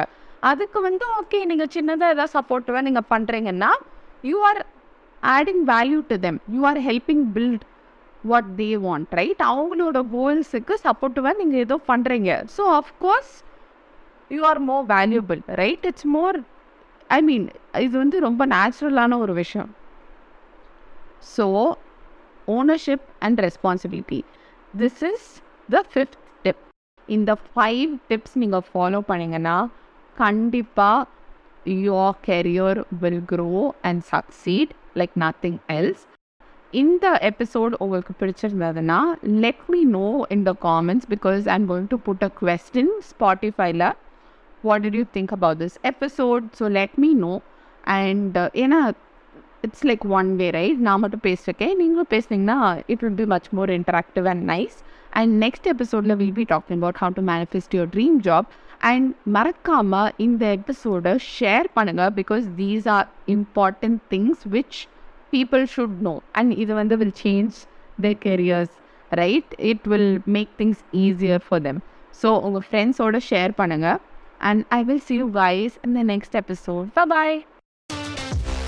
அதுக்கு 0.51 0.79
வந்து 0.89 1.05
ஓகே 1.19 1.41
நீங்கள் 1.51 1.73
சின்னதாக 1.75 2.15
ஏதாவது 2.15 2.35
சப்போர்ட்டிவாக 2.37 2.87
நீங்கள் 2.89 3.09
பண்ணுறீங்கன்னா 3.13 3.71
you 4.31 4.39
are 4.49 4.61
adding 5.23 5.63
value 5.65 6.01
to 6.09 6.17
them 6.19 6.39
you 6.55 6.61
are 6.65 6.81
helping 6.89 7.25
build 7.37 7.65
what 8.25 8.51
they 8.57 8.69
want 8.79 9.15
right 9.21 9.43
அவங்களோட 9.51 10.01
கோல்ஸுக்கு 10.15 10.75
சப்போர்ட்டிவாக 10.87 11.35
நீங்கள் 11.39 11.63
ஏதோ 11.67 11.79
பண்ணுறீங்க 11.89 12.31
so 12.57 12.65
of course 12.81 13.33
you 14.31 14.43
are 14.43 14.61
more 14.71 14.85
valuable 14.87 15.41
right 15.63 15.87
it's 15.91 16.09
more 16.17 16.39
I 17.11 17.21
mean 17.23 17.47
இது 17.79 17.95
வந்து 17.99 18.19
ரொம்ப 18.21 18.43
நேச்சுரலான 18.47 19.19
ஒரு 19.19 19.33
விஷயம். 19.33 19.71
So 21.37 21.47
ownership 22.49 23.07
and 23.19 23.41
responsibility 23.41 24.21
this 24.75 25.03
is 25.11 25.27
the 25.69 25.83
fifth 25.93 26.17
tip 26.45 26.63
இந்த 27.09 27.33
ஃபைவ் 27.49 27.91
டிப்ஸ் 28.09 28.39
நீங்கள் 28.39 28.65
ஃபாலோ 28.71 29.01
பண்ணிங்கன்னா 29.11 29.57
கண்டிப்பாக 30.17 31.09
your 31.89 32.17
career 32.29 32.81
will 33.03 33.23
grow 33.33 33.51
and 33.83 34.03
succeed 34.13 34.73
like 34.97 35.15
nothing 35.19 35.59
else 35.77 36.03
இந்த 36.73 37.07
எபிசோட் 37.23 37.73
உங்களுக்கு 37.79 38.13
பிடிச்சிருந்ததுன்னா 38.21 38.99
let 39.45 39.65
me 39.69 39.81
know 39.91 40.07
in 40.29 40.43
the 40.43 40.53
comments 40.63 41.09
because 41.11 41.43
I 41.49 41.55
am 41.55 41.69
going 41.69 41.91
to 41.91 41.99
put 42.07 42.25
a 42.25 42.31
question 42.41 42.93
ஸ்பாட்டிஃபைல 43.11 43.87
what 44.65 44.83
did 44.85 44.99
you 45.01 45.07
think 45.15 45.33
about 45.33 45.61
this 45.63 45.77
episode 45.91 46.45
so 46.59 46.71
let 46.71 46.97
me 46.99 47.11
know 47.21 47.35
and 47.97 48.39
ஏன்னா 48.63 48.81
it's 49.63 49.85
like 49.85 50.05
one 50.13 50.31
way 50.37 50.47
right 50.51 50.81
நான் 50.81 51.01
மட்டும் 51.01 51.25
பேசிருக்கேன் 51.27 51.75
நீங்களும் 51.77 52.11
பேசுனீங்கன்னா 52.11 52.59
it 52.87 53.03
will 53.05 53.21
be 53.21 53.27
much 53.27 53.49
more 53.53 53.73
interactive 53.77 54.27
and 54.27 54.45
nice 54.51 54.79
and 55.13 55.33
next 55.45 55.67
எபிசோடில் 55.67 56.17
will 56.17 56.37
be 56.41 56.47
talking 56.51 56.81
about 56.81 57.01
how 57.03 57.15
to 57.15 57.25
manifest 57.31 57.75
your 57.77 57.93
dream 57.95 58.17
job 58.25 58.49
and 58.83 59.11
மறக்காமல் 59.27 60.13
இந்த 60.19 60.45
எபிசோடை 60.59 61.13
ஷேர் 61.37 61.69
பண்ணுங்கள் 61.75 62.13
because 62.15 62.47
these 62.57 62.87
are 62.89 63.09
important 63.29 64.01
things 64.11 64.43
which 64.49 64.81
people 65.33 65.65
should 65.75 66.01
know 66.01 66.15
and 66.33 66.53
இது 66.55 66.73
வந்து 66.75 66.97
will 66.97 67.17
change 67.23 67.59
their 67.99 68.19
careers 68.19 68.75
right 69.11 69.53
it 69.71 69.87
will 69.89 70.13
make 70.27 70.53
things 70.59 70.83
easier 71.05 71.45
for 71.49 71.63
them 71.63 71.81
so 72.23 72.31
உங்கள் 72.41 72.67
ஃப்ரெண்ட்ஸோட 72.69 73.21
share 73.31 73.55
பண்ணுங்கள் 73.59 74.01
and 74.41 74.63
I 74.71 74.83
will 74.85 75.03
see 75.07 75.17
you 75.17 75.31
guys 75.33 75.73
in 75.85 75.93
the 75.95 76.05
next 76.05 76.35
bye 77.13 77.37